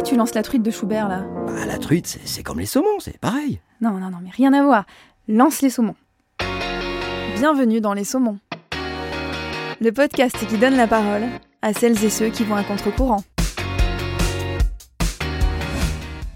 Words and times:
Pourquoi 0.00 0.12
tu 0.12 0.18
lances 0.18 0.34
la 0.34 0.42
truite 0.42 0.62
de 0.62 0.70
Schubert 0.70 1.08
là? 1.08 1.26
Bah, 1.46 1.66
la 1.66 1.76
truite, 1.76 2.06
c'est 2.06 2.26
c'est 2.26 2.42
comme 2.42 2.58
les 2.58 2.64
saumons, 2.64 3.00
c'est 3.00 3.18
pareil. 3.18 3.60
Non, 3.82 3.90
non, 3.90 4.08
non, 4.08 4.16
mais 4.22 4.30
rien 4.30 4.54
à 4.54 4.62
voir. 4.62 4.86
Lance 5.28 5.60
les 5.60 5.68
saumons. 5.68 5.94
Bienvenue 7.36 7.82
dans 7.82 7.92
Les 7.92 8.04
Saumons. 8.04 8.38
Le 9.78 9.92
podcast 9.92 10.38
qui 10.48 10.56
donne 10.56 10.74
la 10.74 10.86
parole 10.86 11.24
à 11.60 11.74
celles 11.74 12.02
et 12.02 12.08
ceux 12.08 12.30
qui 12.30 12.44
vont 12.44 12.54
à 12.54 12.64
contre-courant. 12.64 13.22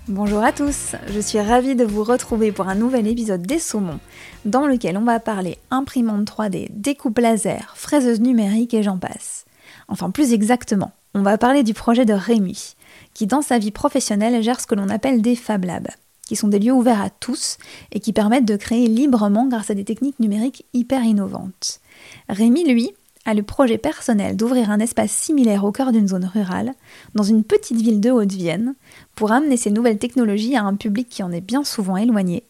Bonjour 0.08 0.44
à 0.44 0.52
tous, 0.52 0.94
je 1.08 1.20
suis 1.20 1.40
ravie 1.40 1.74
de 1.74 1.86
vous 1.86 2.04
retrouver 2.04 2.52
pour 2.52 2.68
un 2.68 2.74
nouvel 2.74 3.06
épisode 3.06 3.46
des 3.46 3.58
Saumons, 3.58 4.00
dans 4.44 4.66
lequel 4.66 4.98
on 4.98 5.04
va 5.04 5.20
parler 5.20 5.56
imprimante 5.70 6.30
3D, 6.30 6.66
découpe 6.68 7.18
laser, 7.18 7.72
fraiseuse 7.76 8.20
numérique 8.20 8.74
et 8.74 8.82
j'en 8.82 8.98
passe. 8.98 9.46
Enfin, 9.88 10.10
plus 10.10 10.34
exactement, 10.34 10.92
on 11.14 11.22
va 11.22 11.38
parler 11.38 11.62
du 11.62 11.72
projet 11.72 12.04
de 12.04 12.12
Rémi, 12.12 12.74
qui 13.14 13.26
dans 13.26 13.42
sa 13.42 13.58
vie 13.58 13.70
professionnelle 13.70 14.42
gère 14.42 14.60
ce 14.60 14.66
que 14.66 14.74
l'on 14.74 14.88
appelle 14.88 15.22
des 15.22 15.36
Fab 15.36 15.64
Labs, 15.64 15.88
qui 16.26 16.36
sont 16.36 16.48
des 16.48 16.58
lieux 16.58 16.72
ouverts 16.72 17.02
à 17.02 17.10
tous 17.10 17.58
et 17.92 18.00
qui 18.00 18.12
permettent 18.12 18.44
de 18.44 18.56
créer 18.56 18.86
librement 18.86 19.46
grâce 19.46 19.70
à 19.70 19.74
des 19.74 19.84
techniques 19.84 20.20
numériques 20.20 20.64
hyper 20.72 21.04
innovantes. 21.04 21.80
Rémi, 22.28 22.64
lui, 22.64 22.92
a 23.26 23.34
le 23.34 23.42
projet 23.42 23.78
personnel 23.78 24.36
d'ouvrir 24.36 24.70
un 24.70 24.80
espace 24.80 25.10
similaire 25.10 25.64
au 25.64 25.72
cœur 25.72 25.92
d'une 25.92 26.08
zone 26.08 26.30
rurale, 26.32 26.74
dans 27.14 27.22
une 27.22 27.44
petite 27.44 27.80
ville 27.80 28.00
de 28.00 28.10
Haute-Vienne, 28.10 28.74
pour 29.14 29.32
amener 29.32 29.56
ces 29.56 29.70
nouvelles 29.70 29.98
technologies 29.98 30.56
à 30.56 30.64
un 30.64 30.74
public 30.74 31.08
qui 31.08 31.22
en 31.22 31.32
est 31.32 31.40
bien 31.40 31.64
souvent 31.64 31.96
éloigné, 31.96 32.44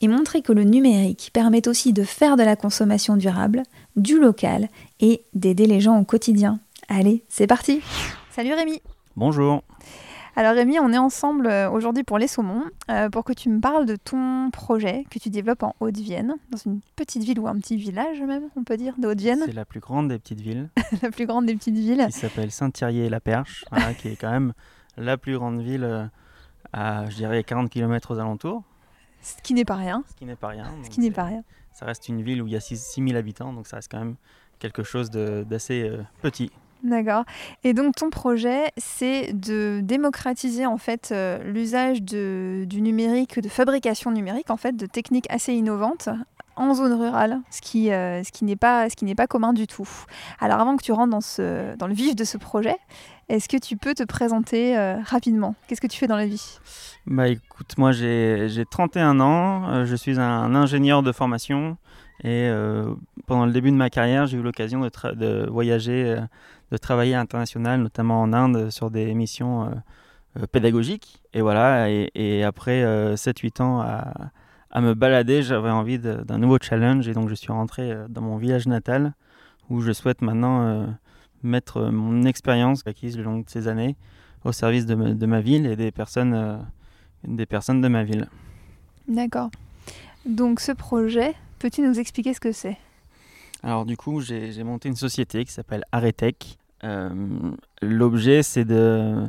et 0.00 0.08
montrer 0.08 0.42
que 0.42 0.52
le 0.52 0.64
numérique 0.64 1.30
permet 1.32 1.68
aussi 1.68 1.92
de 1.92 2.04
faire 2.04 2.36
de 2.36 2.42
la 2.42 2.56
consommation 2.56 3.16
durable, 3.16 3.62
du 3.96 4.18
local 4.18 4.68
et 5.00 5.22
d'aider 5.34 5.66
les 5.66 5.80
gens 5.80 5.98
au 5.98 6.04
quotidien. 6.04 6.60
Allez, 6.88 7.24
c'est 7.28 7.46
parti 7.46 7.80
Salut 8.34 8.54
Rémi 8.54 8.80
Bonjour. 9.18 9.64
Alors 10.36 10.54
Rémi, 10.54 10.78
on 10.78 10.92
est 10.92 10.98
ensemble 10.98 11.48
euh, 11.48 11.68
aujourd'hui 11.68 12.04
pour 12.04 12.18
les 12.18 12.28
saumons, 12.28 12.62
euh, 12.88 13.10
pour 13.10 13.24
que 13.24 13.32
tu 13.32 13.48
me 13.48 13.60
parles 13.60 13.84
de 13.84 13.96
ton 13.96 14.48
projet 14.52 15.06
que 15.10 15.18
tu 15.18 15.28
développes 15.28 15.64
en 15.64 15.74
Haute-Vienne, 15.80 16.36
dans 16.50 16.58
une 16.58 16.78
petite 16.94 17.24
ville 17.24 17.40
ou 17.40 17.48
un 17.48 17.56
petit 17.56 17.76
village 17.76 18.20
même, 18.20 18.44
on 18.54 18.62
peut 18.62 18.76
dire, 18.76 18.94
de 18.96 19.08
Haute-Vienne, 19.08 19.40
C'est 19.44 19.50
la 19.50 19.64
plus 19.64 19.80
grande 19.80 20.06
des 20.06 20.20
petites 20.20 20.40
villes 20.40 20.70
la 21.02 21.10
plus 21.10 21.26
grande 21.26 21.46
des 21.46 21.56
petites 21.56 21.74
villes. 21.74 22.06
qui 22.06 22.12
s'appelle 22.12 22.52
Saint-Thierry-et-la-Perche, 22.52 23.64
voilà, 23.72 23.92
qui 23.92 24.06
est 24.06 24.14
quand 24.14 24.30
même 24.30 24.52
la 24.96 25.16
plus 25.16 25.36
grande 25.36 25.62
ville 25.62 25.82
euh, 25.82 26.04
à, 26.72 27.10
je 27.10 27.16
dirais, 27.16 27.42
40 27.42 27.68
km 27.70 28.14
aux 28.14 28.20
alentours, 28.20 28.62
Ce 29.20 29.42
qui 29.42 29.52
n'est 29.52 29.64
pas 29.64 29.74
rien. 29.74 30.04
ce 30.08 30.14
qui 30.14 30.26
n'est 30.26 30.36
pas 30.36 30.48
rien. 30.50 30.66
Ce 30.84 30.90
qui 30.90 31.00
n'est 31.00 31.10
pas 31.10 31.24
rien. 31.24 31.42
Ça 31.72 31.86
reste 31.86 32.08
une 32.08 32.22
ville 32.22 32.40
où 32.40 32.46
il 32.46 32.52
y 32.52 32.56
a 32.56 32.60
6 32.60 33.02
000 33.04 33.16
habitants, 33.18 33.52
donc 33.52 33.66
ça 33.66 33.78
reste 33.78 33.90
quand 33.90 33.98
même 33.98 34.14
quelque 34.60 34.84
chose 34.84 35.10
d'assez 35.10 35.88
euh, 35.88 36.04
petit. 36.22 36.52
D'accord. 36.84 37.24
Et 37.64 37.74
donc 37.74 37.96
ton 37.96 38.10
projet, 38.10 38.70
c'est 38.76 39.32
de 39.32 39.80
démocratiser 39.82 40.64
en 40.66 40.78
fait 40.78 41.10
euh, 41.10 41.42
l'usage 41.44 42.02
du 42.02 42.80
numérique, 42.80 43.40
de 43.40 43.48
fabrication 43.48 44.12
numérique 44.12 44.50
en 44.50 44.56
fait, 44.56 44.76
de 44.76 44.86
techniques 44.86 45.26
assez 45.28 45.52
innovantes 45.52 46.08
en 46.54 46.74
zone 46.74 46.92
rurale, 46.92 47.40
ce 47.50 47.60
qui, 47.60 47.92
euh, 47.92 48.22
qui 48.32 48.44
n'est 48.44 48.56
pas, 48.56 48.88
pas 49.16 49.26
commun 49.28 49.52
du 49.52 49.66
tout. 49.66 49.88
Alors 50.40 50.60
avant 50.60 50.76
que 50.76 50.82
tu 50.82 50.92
rentres 50.92 51.10
dans, 51.78 51.86
le 51.86 51.94
vif 51.94 52.16
de 52.16 52.24
ce 52.24 52.36
projet, 52.36 52.76
est-ce 53.28 53.48
que 53.48 53.56
tu 53.56 53.76
peux 53.76 53.94
te 53.94 54.02
présenter 54.02 54.76
euh, 54.76 54.96
rapidement? 55.04 55.54
Qu'est-ce 55.66 55.80
que 55.80 55.86
tu 55.86 55.98
fais 55.98 56.08
dans 56.08 56.16
la 56.16 56.26
vie? 56.26 56.58
Bah 57.06 57.28
écoute, 57.28 57.76
moi 57.76 57.92
j'ai 57.92 58.48
j'ai 58.48 58.64
31 58.64 59.20
ans, 59.20 59.84
je 59.84 59.96
suis 59.96 60.18
un 60.20 60.54
ingénieur 60.54 61.02
de 61.02 61.10
formation 61.10 61.76
et 62.24 62.50
pendant 63.26 63.46
le 63.46 63.52
début 63.52 63.70
de 63.70 63.76
ma 63.76 63.90
carrière, 63.90 64.26
j'ai 64.26 64.36
eu 64.36 64.42
l'occasion 64.42 64.80
de, 64.80 65.14
de 65.14 65.48
voyager, 65.48 66.16
de 66.70 66.76
travailler 66.76 67.14
à 67.14 67.18
l'international, 67.18 67.80
notamment 67.80 68.20
en 68.22 68.32
Inde, 68.32 68.70
sur 68.70 68.90
des 68.90 69.14
missions 69.14 69.64
euh, 69.64 69.70
euh, 70.40 70.46
pédagogiques. 70.46 71.22
Et 71.32 71.40
voilà, 71.40 71.90
et, 71.90 72.10
et 72.14 72.44
après 72.44 72.82
7-8 73.16 73.60
ans 73.62 73.80
à, 73.80 74.30
à 74.70 74.80
me 74.80 74.94
balader, 74.94 75.42
j'avais 75.42 75.70
envie 75.70 75.98
d'un 75.98 76.38
nouveau 76.38 76.58
challenge 76.60 77.08
et 77.08 77.14
donc 77.14 77.28
je 77.28 77.34
suis 77.34 77.52
rentré 77.52 77.90
euh, 77.92 78.06
dans 78.08 78.20
mon 78.22 78.36
village 78.36 78.66
natal 78.66 79.14
où 79.70 79.80
je 79.80 79.92
souhaite 79.92 80.20
maintenant 80.22 80.62
euh, 80.66 80.86
mettre 81.42 81.82
mon 81.90 82.24
expérience 82.24 82.82
acquise 82.86 83.16
le 83.16 83.22
long 83.24 83.38
de 83.38 83.48
ces 83.48 83.68
années 83.68 83.96
au 84.44 84.52
service 84.52 84.86
de, 84.86 84.94
ma- 84.94 85.14
de 85.14 85.26
ma 85.26 85.40
ville 85.40 85.66
et 85.66 85.76
des 85.76 85.90
personnes, 85.90 86.34
euh, 86.34 86.56
des 87.24 87.46
personnes 87.46 87.80
de 87.80 87.88
ma 87.88 88.04
ville. 88.04 88.28
D'accord. 89.08 89.50
Donc 90.26 90.60
ce 90.60 90.72
projet, 90.72 91.34
peux-tu 91.58 91.80
nous 91.80 91.98
expliquer 91.98 92.34
ce 92.34 92.40
que 92.40 92.52
c'est? 92.52 92.76
Alors 93.62 93.84
du 93.84 93.96
coup, 93.96 94.20
j'ai 94.20 94.52
j'ai 94.52 94.62
monté 94.62 94.88
une 94.88 94.96
société 94.96 95.44
qui 95.44 95.50
s'appelle 95.52 95.84
Aretech. 95.90 96.58
Euh, 96.84 97.10
L'objet, 97.82 98.42
c'est 98.42 98.64
de 98.64 99.28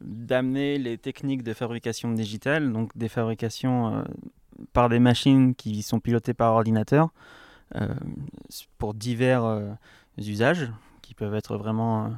d'amener 0.00 0.76
les 0.78 0.98
techniques 0.98 1.42
de 1.42 1.54
fabrication 1.54 2.12
digitale, 2.12 2.72
donc 2.72 2.96
des 2.96 3.08
fabrications 3.08 3.94
euh, 3.94 4.02
par 4.72 4.88
des 4.88 4.98
machines 4.98 5.54
qui 5.54 5.82
sont 5.82 6.00
pilotées 6.00 6.34
par 6.34 6.52
ordinateur, 6.52 7.10
euh, 7.76 7.88
pour 8.76 8.92
divers 8.94 9.76
usages 10.18 10.70
qui 11.00 11.14
peuvent 11.14 11.34
être 11.34 11.56
vraiment 11.56 12.12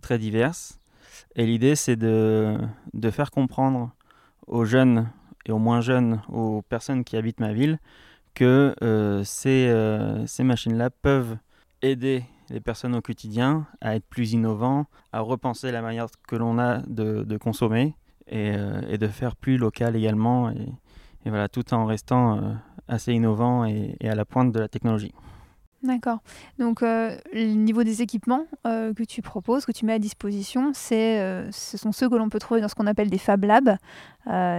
très 0.00 0.18
diverses. 0.18 0.80
Et 1.34 1.46
l'idée, 1.46 1.76
c'est 1.76 1.96
de, 1.96 2.58
de 2.92 3.10
faire 3.10 3.30
comprendre 3.30 3.92
aux 4.46 4.64
jeunes 4.64 5.08
et 5.46 5.52
aux 5.52 5.58
moins 5.58 5.80
jeunes, 5.80 6.20
aux 6.28 6.62
personnes 6.62 7.04
qui 7.04 7.16
habitent 7.16 7.40
ma 7.40 7.52
ville, 7.52 7.78
que 8.34 8.74
ces, 9.24 9.72
ces 10.26 10.44
machines-là 10.44 10.90
peuvent 10.90 11.36
aider 11.82 12.24
les 12.50 12.60
personnes 12.60 12.94
au 12.94 13.00
quotidien 13.00 13.66
à 13.80 13.96
être 13.96 14.04
plus 14.04 14.32
innovants, 14.32 14.86
à 15.12 15.20
repenser 15.20 15.70
la 15.70 15.82
manière 15.82 16.06
que 16.26 16.36
l'on 16.36 16.58
a 16.58 16.78
de, 16.86 17.22
de 17.22 17.36
consommer 17.36 17.94
et, 18.26 18.52
euh, 18.56 18.80
et 18.88 18.98
de 18.98 19.06
faire 19.06 19.36
plus 19.36 19.56
local 19.56 19.96
également, 19.96 20.50
et, 20.50 20.68
et 21.24 21.30
voilà, 21.30 21.48
tout 21.48 21.72
en 21.72 21.86
restant 21.86 22.36
euh, 22.36 22.52
assez 22.88 23.12
innovant 23.12 23.64
et, 23.64 23.96
et 24.00 24.08
à 24.08 24.14
la 24.14 24.24
pointe 24.24 24.52
de 24.52 24.58
la 24.58 24.68
technologie. 24.68 25.12
D'accord. 25.82 26.18
Donc, 26.58 26.82
euh, 26.82 27.16
le 27.32 27.54
niveau 27.54 27.84
des 27.84 28.02
équipements 28.02 28.44
que 28.64 29.04
tu 29.04 29.22
proposes, 29.22 29.64
que 29.64 29.72
tu 29.72 29.86
mets 29.86 29.94
à 29.94 29.98
disposition, 29.98 30.72
c'est, 30.74 31.50
ce 31.52 31.78
sont 31.78 31.90
ceux 31.90 32.06
que 32.10 32.16
l'on 32.16 32.28
peut 32.28 32.38
trouver 32.38 32.60
dans 32.60 32.68
ce 32.68 32.74
qu'on 32.74 32.86
appelle 32.86 33.08
des 33.08 33.16
Fab 33.16 33.42
Labs. 33.44 33.78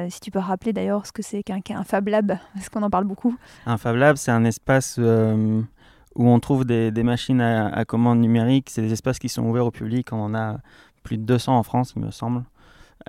Si 0.09 0.19
tu 0.19 0.31
peux 0.31 0.39
rappeler 0.39 0.73
d'ailleurs 0.73 1.05
ce 1.05 1.11
que 1.11 1.21
c'est 1.21 1.43
qu'un, 1.43 1.83
Fab 1.83 2.07
Lab, 2.07 2.39
parce 2.55 2.69
qu'on 2.69 2.81
en 2.81 2.89
parle 2.89 3.03
beaucoup. 3.03 3.35
Un 3.67 3.77
Fab 3.77 3.97
Lab, 3.97 4.15
c'est 4.15 4.31
un 4.31 4.45
espace 4.45 4.99
où 6.15 6.27
on 6.27 6.39
trouve 6.39 6.65
des, 6.65 6.91
machines 7.03 7.41
à, 7.41 7.85
commande 7.85 8.19
numérique. 8.19 8.69
C'est 8.69 8.81
des 8.81 8.93
espaces 8.93 9.19
qui 9.19 9.29
sont 9.29 9.43
ouverts 9.43 9.65
au 9.65 9.71
public. 9.71 10.11
On 10.11 10.21
en 10.21 10.35
a 10.35 10.57
plus 11.03 11.17
de 11.17 11.23
200 11.23 11.57
en 11.57 11.63
France, 11.63 11.93
il 11.95 12.03
me 12.03 12.11
semble. 12.11 12.43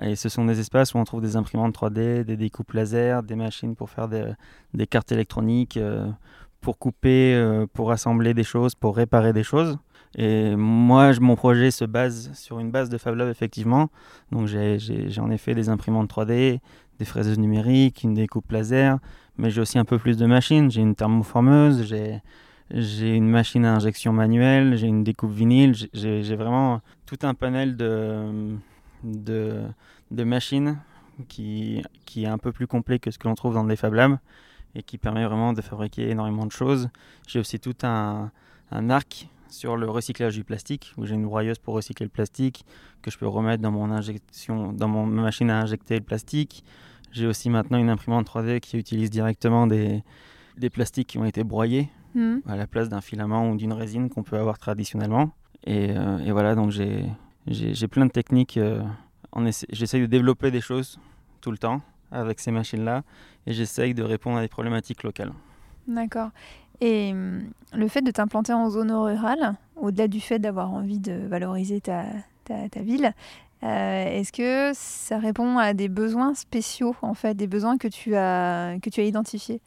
Et 0.01 0.15
ce 0.15 0.29
sont 0.29 0.45
des 0.45 0.59
espaces 0.59 0.93
où 0.93 0.97
on 0.97 1.03
trouve 1.03 1.21
des 1.21 1.35
imprimantes 1.35 1.75
3D, 1.75 2.23
des 2.23 2.37
découpes 2.37 2.73
laser, 2.73 3.21
des 3.21 3.35
machines 3.35 3.75
pour 3.75 3.89
faire 3.89 4.07
des, 4.07 4.87
cartes 4.87 5.11
électroniques, 5.11 5.77
euh, 5.77 6.09
pour 6.61 6.79
couper, 6.79 7.35
euh, 7.35 7.67
pour 7.71 7.91
assembler 7.91 8.33
des 8.33 8.43
choses, 8.43 8.73
pour 8.73 8.95
réparer 8.95 9.33
des 9.33 9.43
choses. 9.43 9.77
Et 10.15 10.55
moi, 10.55 11.11
mon 11.19 11.35
projet 11.35 11.71
se 11.71 11.85
base 11.85 12.31
sur 12.33 12.59
une 12.59 12.71
base 12.71 12.89
de 12.89 12.97
Fab 12.97 13.15
Lab, 13.15 13.29
effectivement. 13.29 13.89
Donc 14.31 14.47
j'ai 14.47 14.79
en 15.19 15.31
effet 15.31 15.55
des 15.55 15.69
imprimantes 15.69 16.09
3D, 16.09 16.59
des 16.99 17.05
fraiseuses 17.05 17.39
numériques, 17.39 18.03
une 18.03 18.13
découpe 18.13 18.51
laser, 18.51 18.99
mais 19.37 19.49
j'ai 19.49 19.61
aussi 19.61 19.79
un 19.79 19.85
peu 19.85 19.97
plus 19.97 20.17
de 20.17 20.25
machines. 20.25 20.69
J'ai 20.69 20.81
une 20.81 20.95
thermoformeuse, 20.95 21.83
j'ai 21.83 22.21
j'ai 22.71 23.15
une 23.15 23.29
machine 23.29 23.65
à 23.65 23.75
injection 23.75 24.13
manuelle, 24.13 24.77
j'ai 24.77 24.87
une 24.87 25.03
découpe 25.03 25.31
vinyle, 25.31 25.75
j'ai- 25.93 26.35
vraiment 26.35 26.81
tout 27.05 27.17
un 27.23 27.33
panel 27.33 27.75
de, 27.77 28.55
de, 29.03 30.23
machines 30.23 30.79
qui, 31.27 31.83
qui 32.05 32.23
est 32.23 32.27
un 32.27 32.37
peu 32.37 32.51
plus 32.51 32.67
complet 32.67 32.99
que 32.99 33.11
ce 33.11 33.17
que 33.17 33.27
l'on 33.27 33.35
trouve 33.35 33.53
dans 33.53 33.65
les 33.65 33.75
Fab 33.75 33.93
Labs 33.93 34.17
et 34.75 34.81
qui 34.81 34.97
permet 34.97 35.25
vraiment 35.25 35.53
de 35.53 35.61
fabriquer 35.61 36.09
énormément 36.09 36.45
de 36.45 36.51
choses. 36.51 36.89
J'ai 37.27 37.39
aussi 37.39 37.59
tout 37.59 37.75
un, 37.83 38.31
un 38.71 38.89
arc 38.89 39.27
sur 39.49 39.77
le 39.77 39.87
recyclage 39.87 40.33
du 40.33 40.43
plastique, 40.43 40.93
où 40.97 41.05
j'ai 41.05 41.13
une 41.13 41.25
broyeuse 41.25 41.59
pour 41.59 41.75
recycler 41.75 42.07
le 42.07 42.09
plastique, 42.09 42.65
que 43.03 43.11
je 43.11 43.19
peux 43.19 43.27
remettre 43.27 43.61
dans 43.61 43.71
mon 43.71 43.91
injection, 43.91 44.73
dans 44.73 44.87
mon 44.87 45.05
ma 45.05 45.21
machine 45.21 45.51
à 45.51 45.59
injecter 45.61 45.95
le 45.95 46.03
plastique. 46.03 46.63
J'ai 47.11 47.27
aussi 47.27 47.51
maintenant 47.51 47.77
une 47.77 47.89
imprimante 47.89 48.25
3D 48.25 48.59
qui 48.61 48.77
utilise 48.79 49.11
directement 49.11 49.67
des, 49.67 50.03
des 50.57 50.71
plastiques 50.71 51.09
qui 51.09 51.19
ont 51.19 51.25
été 51.25 51.43
broyés 51.43 51.89
Hmm. 52.15 52.39
à 52.47 52.55
la 52.55 52.67
place 52.67 52.89
d'un 52.89 53.01
filament 53.01 53.49
ou 53.49 53.55
d'une 53.57 53.73
résine 53.73 54.09
qu'on 54.09 54.21
peut 54.23 54.37
avoir 54.37 54.59
traditionnellement. 54.59 55.31
Et, 55.65 55.91
euh, 55.97 56.19
et 56.19 56.31
voilà, 56.31 56.53
donc 56.55 56.69
j'ai 56.71 57.87
plein 57.87 58.05
de 58.05 58.11
techniques. 58.11 58.57
euh, 58.57 58.83
J'essaye 59.71 60.01
de 60.01 60.05
développer 60.05 60.51
des 60.51 60.61
choses 60.61 60.99
tout 61.41 61.49
le 61.51 61.57
temps 61.57 61.81
avec 62.11 62.39
ces 62.39 62.51
machines-là 62.51 63.01
et 63.47 63.53
j'essaye 63.53 63.95
de 63.95 64.03
répondre 64.03 64.37
à 64.37 64.41
des 64.41 64.47
problématiques 64.47 65.01
locales. 65.03 65.33
D'accord. 65.87 66.29
Et 66.81 67.11
hum, 67.13 67.49
le 67.73 67.87
fait 67.87 68.01
de 68.01 68.11
t'implanter 68.11 68.53
en 68.53 68.69
zone 68.69 68.91
rurale, 68.91 69.55
au-delà 69.75 70.07
du 70.07 70.19
fait 70.19 70.37
d'avoir 70.37 70.71
envie 70.71 70.99
de 70.99 71.13
valoriser 71.27 71.81
ta, 71.81 72.03
ta, 72.43 72.69
ta 72.69 72.81
ville, 72.81 73.13
euh, 73.63 74.05
est-ce 74.19 74.31
que 74.31 74.71
ça 74.75 75.17
répond 75.17 75.57
à 75.57 75.73
des 75.73 75.87
besoins 75.89 76.33
spéciaux, 76.35 76.95
en 77.01 77.13
fait, 77.13 77.33
des 77.33 77.47
besoins 77.47 77.77
que 77.77 77.87
tu 77.87 78.15
as, 78.15 78.75
que 78.81 78.89
tu 78.89 78.99
as 78.99 79.05
identifiés? 79.05 79.61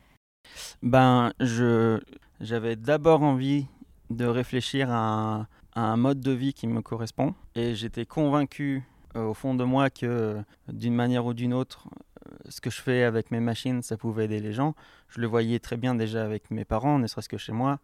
Ben, 0.83 1.33
je 1.41 1.99
j'avais 2.41 2.77
d'abord 2.77 3.23
envie 3.23 3.67
de 4.11 4.25
réfléchir 4.25 4.91
à 4.91 5.47
un, 5.75 5.97
mode 5.97 6.21
de 6.21 6.33
vie 6.33 6.55
qui 6.55 6.67
me 6.67 6.81
correspond 6.81 7.35
et 7.55 7.75
j'étais 7.75 8.07
convaincu 8.07 8.85
au 9.15 9.35
fond 9.35 9.55
de 9.55 9.65
moi 9.65 9.91
que 9.91 10.37
d'une 10.69 10.95
manière 10.95 11.25
ou 11.27 11.35
d'une 11.35 11.55
autre, 11.55 11.89
ce 12.49 12.61
que 12.61 12.71
je 12.71 12.81
fais 12.81 13.03
avec 13.03 13.31
mes 13.31 13.41
machines, 13.41 13.83
ça 13.83 13.97
pouvait 13.97 14.27
aider 14.27 14.41
les 14.41 14.53
gens. 14.53 14.75
Je 15.09 15.21
le 15.21 15.27
voyais 15.27 15.59
très 15.59 15.77
bien 15.77 15.95
déjà 15.95 16.23
avec 16.25 16.51
mes 16.51 16.65
parents, 16.65 16.99
ne 16.99 17.07
serait-ce 17.07 17.29
que 17.29 17.39
chez 17.39 17.53
moi. 17.53 17.79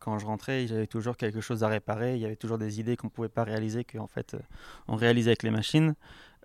quand 0.00 0.18
je 0.18 0.26
rentrais, 0.26 0.66
j'avais 0.66 0.88
toujours 0.88 1.16
quelque 1.16 1.40
chose 1.40 1.62
à 1.62 1.68
réparer. 1.68 2.16
Il 2.16 2.20
y 2.20 2.24
avait 2.24 2.36
toujours 2.36 2.58
des 2.58 2.80
idées 2.80 2.96
qu'on 2.96 3.06
ne 3.06 3.12
pouvait 3.12 3.28
pas 3.28 3.44
réaliser, 3.44 3.84
qu'en 3.84 4.08
fait, 4.08 4.36
on 4.88 4.96
réalisait 4.96 5.30
avec 5.30 5.44
les 5.44 5.50
machines. 5.50 5.94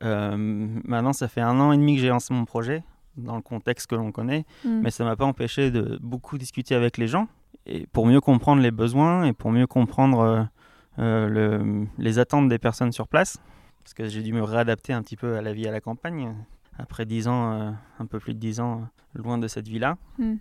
maintenant, 0.02 1.14
ça 1.14 1.28
fait 1.28 1.42
un 1.42 1.60
an 1.60 1.72
et 1.72 1.78
demi 1.78 1.96
que 1.96 2.02
j'ai 2.02 2.10
lancé 2.10 2.34
mon 2.34 2.46
projet 2.46 2.84
dans 3.18 3.36
le 3.36 3.42
contexte 3.42 3.88
que 3.88 3.96
l'on 3.96 4.12
connaît, 4.12 4.46
mm. 4.64 4.82
mais 4.82 4.92
ça 4.92 5.04
m'a 5.04 5.16
pas 5.16 5.26
empêché 5.26 5.72
de 5.72 5.98
beaucoup 6.02 6.38
discuter 6.38 6.76
avec 6.76 6.98
les 6.98 7.08
gens 7.08 7.28
et 7.66 7.86
pour 7.88 8.06
mieux 8.06 8.22
comprendre 8.22 8.62
les 8.62 8.72
besoins 8.72 9.26
et 9.26 9.34
pour 9.34 9.52
mieux 9.52 9.68
comprendre 9.68 10.48
euh, 11.00 11.28
le, 11.28 11.88
les 11.98 12.20
attentes 12.20 12.50
des 12.50 12.60
personnes 12.60 12.92
sur 12.92 13.08
place, 13.08 13.38
parce 13.84 13.94
que 13.94 14.08
j'ai 14.08 14.22
dû 14.22 14.34
me 14.34 14.44
réadapter 14.44 14.94
un 14.94 15.02
petit 15.02 15.16
peu 15.16 15.36
à 15.36 15.42
la 15.42 15.54
vie 15.54 15.68
à 15.68 15.72
la 15.72 15.82
campagne, 15.82 16.36
après 16.78 17.06
10 17.06 17.28
ans, 17.28 17.54
euh, 17.54 17.72
un 18.00 18.06
peu 18.06 18.20
plus 18.20 18.34
de 18.34 18.40
10 18.40 18.60
ans, 18.60 18.88
loin 19.14 19.38
de 19.38 19.48
cette 19.48 19.68
vie-là. 19.68 19.98
Hmm. 20.18 20.36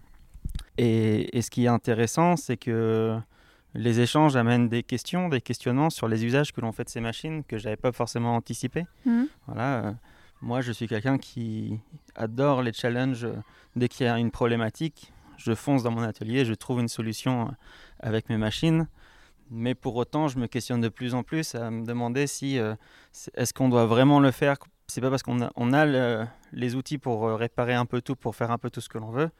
Et, 0.79 1.37
et, 1.37 1.43
ce 1.43 1.51
qui 1.51 1.65
est 1.65 1.69
intéressant, 1.69 2.37
c'est 2.37 2.57
que 2.57 3.19
les 3.75 4.01
échanges 4.01 4.37
amènent 4.37 4.69
des 4.69 4.83
questions, 4.83 5.29
des 5.29 5.41
questionnements 5.41 5.91
sur 5.91 6.09
les 6.09 6.25
usages 6.25 6.53
que 6.53 6.61
l'on 6.61 6.73
fait 6.73 6.85
de 6.85 6.89
ces 6.89 7.01
machines 7.01 7.45
que 7.45 7.59
je 7.59 7.65
n'avais 7.65 7.77
pas 7.77 7.93
forcément 7.93 8.35
anticipé. 8.35 8.87
Hmm. 9.05 9.25
Voilà, 9.47 9.85
euh, 9.85 9.93
moi, 10.43 10.61
je 10.61 10.73
suis 10.73 10.89
quelqu'un 10.89 11.19
qui 11.19 11.79
adore 12.15 12.63
les 12.63 12.73
challenges. 12.73 13.29
Dès 13.77 13.89
qu'il 13.89 14.07
y 14.07 14.09
a 14.09 14.19
une 14.19 14.31
problématique, 14.31 15.13
je 15.37 15.55
fonce 15.55 15.83
dans 15.83 15.91
mon 15.91 16.03
atelier, 16.03 16.45
je 16.45 16.55
trouve 16.55 16.81
une 16.81 16.89
solution 16.89 17.55
avec 18.01 18.29
mes 18.29 18.37
machines. 18.37 18.89
Mais 19.51 19.75
pour 19.75 19.97
autant, 19.97 20.29
je 20.29 20.39
me 20.39 20.47
questionne 20.47 20.81
de 20.81 20.89
plus 20.89 21.15
en 21.15 21.23
plus 21.23 21.55
à 21.55 21.71
me 21.71 21.85
demander 21.85 22.27
si 22.27 22.59
euh, 22.59 22.75
est-ce 23.35 23.53
qu'on 23.53 23.69
doit 23.69 23.87
vraiment 23.87 24.21
le 24.21 24.31
faire? 24.31 24.57
C'est 24.87 25.01
pas 25.01 25.11
parce 25.11 25.23
qu'on 25.23 25.43
a, 25.43 25.51
on 25.57 25.73
a 25.73 26.27
les 26.53 26.75
outils 26.77 26.99
pour 26.99 27.27
euh, 27.27 27.35
réparer 27.35 27.75
un 27.75 27.85
peu 27.85 28.01
tout, 28.01 28.17
pour 28.17 28.37
faire 28.37 28.51
un 28.51 28.59
peu 28.59 28.71
tout 28.71 28.81
ce 28.81 28.89
que 28.89 28.99
l'on 28.99 29.11
veut. 29.11 29.31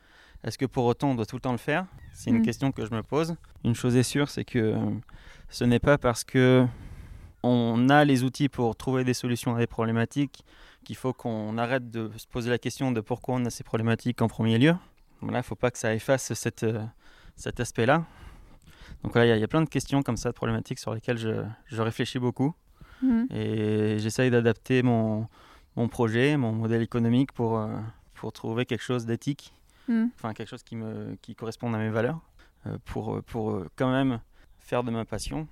Est-ce 0.43 0.59
que 0.59 0.67
pour 0.67 0.85
autant 0.87 1.11
on 1.11 1.15
doit 1.15 1.27
tout 1.27 1.37
le 1.37 1.41
temps 1.41 1.53
le 1.53 1.59
faire? 1.59 1.87
C'est 2.13 2.31
une 2.31 2.39
mm. 2.39 2.45
question 2.45 2.73
que 2.73 2.85
je 2.85 2.93
me 2.93 3.03
pose. 3.03 3.37
Une 3.65 3.75
chose 3.75 3.95
est 3.95 4.03
sûre, 4.03 4.29
c'est 4.31 4.45
que 4.45 4.59
euh, 4.59 4.91
ce 5.49 5.65
n'est 5.65 5.79
pas 5.79 5.97
parce 5.97 6.25
que 6.25 6.67
on 7.43 7.89
a 7.89 8.05
les 8.05 8.25
outils 8.25 8.49
pour 8.49 8.75
trouver 8.77 9.05
des 9.05 9.15
solutions 9.15 9.55
à 9.55 9.59
des 9.59 9.67
problématiques 9.67 10.45
qu'il 10.85 10.97
faut 10.97 11.13
qu'on 11.13 11.59
arrête 11.59 11.91
de 11.91 12.11
se 12.17 12.27
poser 12.27 12.51
la 12.51 12.59
question 12.59 12.93
de 12.93 13.01
pourquoi 13.01 13.37
on 13.37 13.45
a 13.45 13.51
ces 13.51 13.65
problématiques 13.65 14.23
en 14.23 14.29
premier 14.29 14.59
lieu. 14.59 14.75
Voilà, 15.21 15.39
il 15.39 15.41
ne 15.41 15.45
faut 15.45 15.55
pas 15.55 15.71
que 15.71 15.79
ça 15.79 15.95
efface 15.95 16.33
cette, 16.33 16.67
cet 17.37 17.61
aspect-là. 17.61 18.05
Donc 19.03 19.13
voilà, 19.13 19.37
il 19.37 19.41
y, 19.41 19.45
a 19.45 19.49
plein 19.49 19.63
de 19.63 19.69
questions 19.69 20.03
comme 20.03 20.17
ça, 20.17 20.31
de 20.31 20.35
problématiques 20.35 20.79
sur 20.79 20.95
lesquelles 20.95 21.17
je, 21.17 21.83
réfléchis 21.83 22.19
beaucoup. 22.19 22.55
Mhm. 23.03 23.27
Et 23.31 23.99
j'essaye 23.99 24.31
d'adapter 24.31 24.83
mon, 24.83 25.27
mon, 25.77 25.89
projet, 25.89 26.37
mon 26.37 26.53
modèle 26.53 26.83
économique 26.83 27.33
pour, 27.33 27.59
euh, 27.59 27.79
pour 28.15 28.33
trouver 28.33 28.67
quelque 28.67 28.83
chose 28.83 29.07
d'éthique, 29.07 29.55
mhm. 29.89 30.11
enfin 30.17 30.35
quelque 30.35 30.49
chose 30.49 30.63
qui, 30.63 30.77
me, 30.77 31.17
qui 31.23 31.35
corresponde 31.35 31.75
à 31.75 31.79
mes 31.79 31.89
valeurs, 31.89 32.21
euh, 32.67 32.77
pour, 32.85 33.23
pour 33.23 33.53
euh, 33.53 33.71
quand 33.77 33.91
même 33.91 34.21
faire 34.59 34.85
de 34.85 34.91
ma 34.91 35.07
passion 35.07 35.49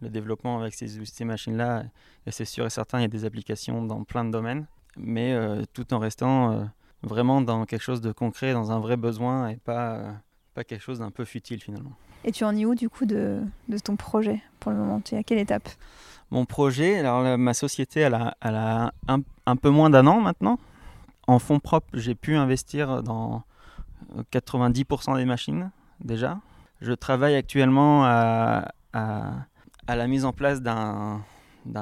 le 0.00 0.08
développement 0.08 0.60
avec 0.60 0.74
ces, 0.74 0.88
ces 1.04 1.24
machines-là. 1.24 1.84
Et 2.26 2.30
c'est 2.30 2.44
sûr 2.44 2.66
et 2.66 2.70
certain, 2.70 2.98
il 2.98 3.02
y 3.02 3.04
a 3.04 3.08
des 3.08 3.24
applications 3.24 3.84
dans 3.84 4.04
plein 4.04 4.24
de 4.24 4.30
domaines, 4.30 4.66
mais 4.96 5.36
tout 5.72 5.92
en 5.94 5.98
restant 5.98 6.68
vraiment 7.02 7.40
dans 7.40 7.64
quelque 7.64 7.82
chose 7.82 8.00
de 8.00 8.12
concret, 8.12 8.52
dans 8.52 8.72
un 8.72 8.80
vrai 8.80 8.96
besoin 8.96 9.48
et 9.48 9.56
pas, 9.56 10.14
pas 10.54 10.64
quelque 10.64 10.82
chose 10.82 10.98
d'un 10.98 11.10
peu 11.10 11.24
futile 11.24 11.60
finalement. 11.62 11.92
Et 12.24 12.32
tu 12.32 12.44
en 12.44 12.56
es 12.56 12.64
où 12.64 12.74
du 12.74 12.88
coup 12.88 13.06
de, 13.06 13.40
de 13.68 13.78
ton 13.78 13.96
projet 13.96 14.42
pour 14.60 14.72
le 14.72 14.78
moment? 14.78 15.00
Tu 15.00 15.14
es 15.14 15.18
à 15.18 15.22
quelle 15.22 15.38
étape? 15.38 15.68
Mon 16.30 16.44
projet, 16.44 16.98
alors 16.98 17.38
ma 17.38 17.54
société, 17.54 18.00
elle 18.00 18.14
a, 18.14 18.36
elle 18.40 18.56
a 18.56 18.92
un, 19.06 19.20
un, 19.46 19.56
peu 19.56 19.70
moins 19.70 19.88
d'un 19.88 20.06
an 20.06 20.20
maintenant. 20.20 20.58
En 21.26 21.38
fonds 21.38 21.60
propres, 21.60 21.88
j'ai 21.94 22.14
pu 22.14 22.36
investir 22.36 23.02
dans 23.02 23.44
90% 24.32 25.16
des 25.16 25.24
machines 25.24 25.70
déjà. 26.00 26.38
Je 26.80 26.92
travaille 26.92 27.34
actuellement 27.34 28.04
à, 28.04 28.72
à, 28.92 29.32
à 29.88 29.96
la 29.96 30.06
mise 30.06 30.24
en 30.24 30.32
place 30.32 30.62
d'un 30.62 31.24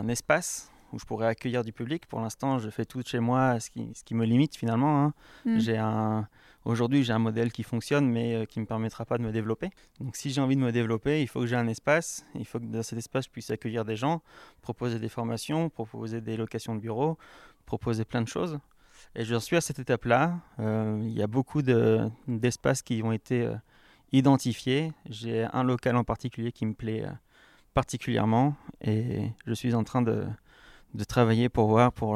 espace 0.08 0.70
où 0.93 0.99
je 0.99 1.05
pourrais 1.05 1.26
accueillir 1.26 1.64
du 1.64 1.73
public. 1.73 2.06
Pour 2.06 2.20
l'instant, 2.20 2.58
je 2.58 2.70
fais 2.70 2.85
tout 2.85 3.03
chez 3.05 3.19
moi, 3.19 3.61
ce 3.61 3.69
qui, 3.70 3.91
ce 3.94 4.05
qui 4.05 4.14
me 4.14 4.25
limite 4.25 4.56
finalement. 4.56 5.05
Hein. 5.05 5.14
Hmm. 5.44 5.58
J'ai 5.58 5.76
un, 5.76 6.29
Aujourd'hui, 6.67 7.05
j'ai 7.05 7.12
un 7.12 7.20
modèle 7.20 7.53
qui 7.53 7.62
fonctionne, 7.62 8.11
mais 8.11 8.35
euh, 8.35 8.44
qui 8.44 8.58
ne 8.58 8.62
me 8.62 8.67
permettra 8.67 9.05
pas 9.05 9.19
de 9.19 9.23
me 9.23 9.31
développer. 9.31 9.70
Donc, 10.00 10.17
si 10.17 10.31
j'ai 10.31 10.41
envie 10.41 10.56
de 10.56 10.61
me 10.61 10.73
développer, 10.73 11.23
il 11.23 11.29
faut 11.29 11.38
que 11.38 11.47
j'ai 11.47 11.55
un 11.55 11.69
espace. 11.69 12.26
Il 12.35 12.44
faut 12.44 12.58
que 12.58 12.64
dans 12.64 12.82
cet 12.82 12.99
espace, 12.99 13.26
je 13.26 13.31
puisse 13.31 13.50
accueillir 13.50 13.85
des 13.85 13.94
gens, 13.94 14.20
proposer 14.62 14.99
des 14.99 15.08
formations, 15.08 15.69
proposer 15.69 16.20
des 16.20 16.37
locations 16.37 16.75
de 16.75 16.81
bureaux, 16.81 17.19
proposer 17.67 18.05
plein 18.05 18.20
de 18.20 18.26
choses. 18.26 18.58
Et 19.14 19.25
je 19.25 19.37
suis 19.37 19.56
à 19.56 19.61
cette 19.61 19.79
étape-là. 19.79 20.41
Euh, 20.58 20.99
il 21.03 21.12
y 21.12 21.23
a 21.23 21.29
beaucoup 21.29 21.62
d'espaces 21.62 22.82
qui 22.82 23.00
ont 23.05 23.12
été 23.12 23.43
euh, 23.43 23.55
identifiés. 24.11 24.93
J'ai 25.08 25.44
un 25.53 25.62
local 25.62 25.94
en 25.94 26.03
particulier 26.03 26.50
qui 26.50 26.67
me 26.67 26.75
plaît 26.75 27.05
particulièrement 27.81 28.56
et 28.81 29.31
je 29.46 29.55
suis 29.55 29.75
en 29.75 29.84
train 29.84 30.02
de, 30.02 30.26
de 30.94 31.05
travailler 31.05 31.49
pour 31.49 31.69
voir, 31.69 31.93
pour, 31.93 32.12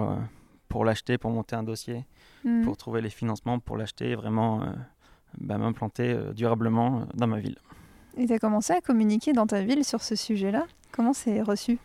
pour 0.68 0.84
l'acheter, 0.84 1.18
pour 1.18 1.30
monter 1.30 1.54
un 1.54 1.62
dossier 1.62 2.04
Mm. 2.44 2.64
pour 2.64 2.76
trouver 2.76 3.02
les 3.02 3.10
financements 3.10 3.58
pour 3.58 3.76
l'acheter 3.76 4.10
et 4.10 4.14
vraiment 4.14 4.62
euh, 4.62 4.66
bah, 5.38 5.58
m'implanter 5.58 6.12
euh, 6.12 6.32
durablement 6.32 7.00
euh, 7.00 7.04
dans 7.14 7.26
ma 7.26 7.38
ville. 7.38 7.58
Et 8.16 8.26
tu 8.26 8.32
as 8.32 8.38
commencé 8.38 8.72
à 8.72 8.80
communiquer 8.80 9.32
dans 9.32 9.46
ta 9.46 9.62
ville 9.62 9.84
sur 9.84 10.02
ce 10.02 10.16
sujet-là? 10.16 10.66
Comment 10.90 11.12
c'est 11.12 11.42
reçu? 11.42 11.78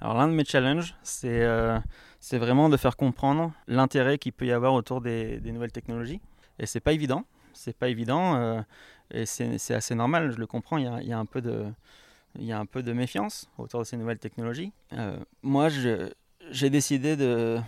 Alors 0.00 0.16
l'un 0.16 0.28
de 0.28 0.32
mes 0.32 0.44
challenges, 0.44 0.94
c'est 1.02 1.46
c'est 2.20 2.38
vraiment 2.38 2.70
de 2.70 2.76
faire 2.78 2.96
comprendre 2.96 3.52
l'intérêt 3.68 4.16
qu'il 4.16 4.32
peut 4.32 4.46
y 4.46 4.52
avoir 4.52 4.72
autour 4.72 5.02
des, 5.02 5.40
des 5.40 5.52
nouvelles 5.52 5.72
technologies. 5.72 6.20
Et 6.58 6.64
c'est 6.64 6.80
pas 6.80 6.92
évident, 6.92 7.24
c'est 7.52 7.76
pas 7.76 7.88
évident, 7.88 8.64
et 9.10 9.26
c'est 9.26 9.74
assez 9.74 9.94
normal, 9.94 10.32
je 10.32 10.38
le 10.38 10.46
comprends, 10.46 10.78
il 10.78 10.84
y 10.84 10.88
a, 10.88 11.02
y 11.02 11.12
a, 11.12 11.18
un 11.18 11.26
peu 11.26 11.42
de... 11.42 11.66
Il 12.38 12.44
y 12.44 12.52
a 12.52 12.58
un 12.58 12.66
peu 12.66 12.82
de 12.82 12.92
méfiance 12.92 13.50
autour 13.58 13.80
de 13.80 13.84
ces 13.84 13.96
nouvelles 13.96 14.18
technologies. 14.18 14.72
moi, 15.42 15.68
j'ai 15.68 16.70
décidé 16.70 17.16
de, 17.16 17.60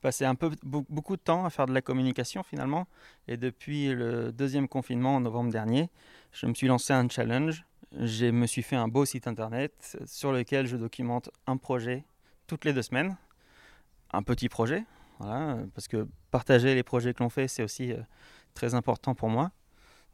passé 0.00 0.24
un 0.24 0.34
peu 0.34 0.50
beaucoup 0.62 1.16
de 1.16 1.22
temps 1.22 1.44
à 1.44 1.50
faire 1.50 1.66
de 1.66 1.72
la 1.72 1.82
communication 1.82 2.42
finalement. 2.42 2.86
Et 3.28 3.36
depuis 3.36 3.88
le 3.88 4.32
deuxième 4.32 4.68
confinement 4.68 5.16
en 5.16 5.20
novembre 5.20 5.52
dernier, 5.52 5.90
je 6.32 6.46
me 6.46 6.54
suis 6.54 6.66
lancé 6.66 6.92
un 6.92 7.08
challenge. 7.08 7.64
Je 7.92 8.26
me 8.26 8.46
suis 8.46 8.62
fait 8.62 8.76
un 8.76 8.88
beau 8.88 9.04
site 9.04 9.26
internet 9.26 9.98
sur 10.06 10.32
lequel 10.32 10.66
je 10.66 10.76
documente 10.76 11.30
un 11.46 11.56
projet 11.56 12.04
toutes 12.46 12.64
les 12.64 12.72
deux 12.72 12.82
semaines. 12.82 13.16
Un 14.12 14.22
petit 14.22 14.48
projet, 14.48 14.84
voilà, 15.18 15.58
parce 15.74 15.86
que 15.86 16.08
partager 16.30 16.74
les 16.74 16.82
projets 16.82 17.14
que 17.14 17.22
l'on 17.22 17.30
fait, 17.30 17.46
c'est 17.46 17.62
aussi 17.62 17.92
euh, 17.92 18.00
très 18.54 18.74
important 18.74 19.14
pour 19.14 19.28
moi. 19.28 19.52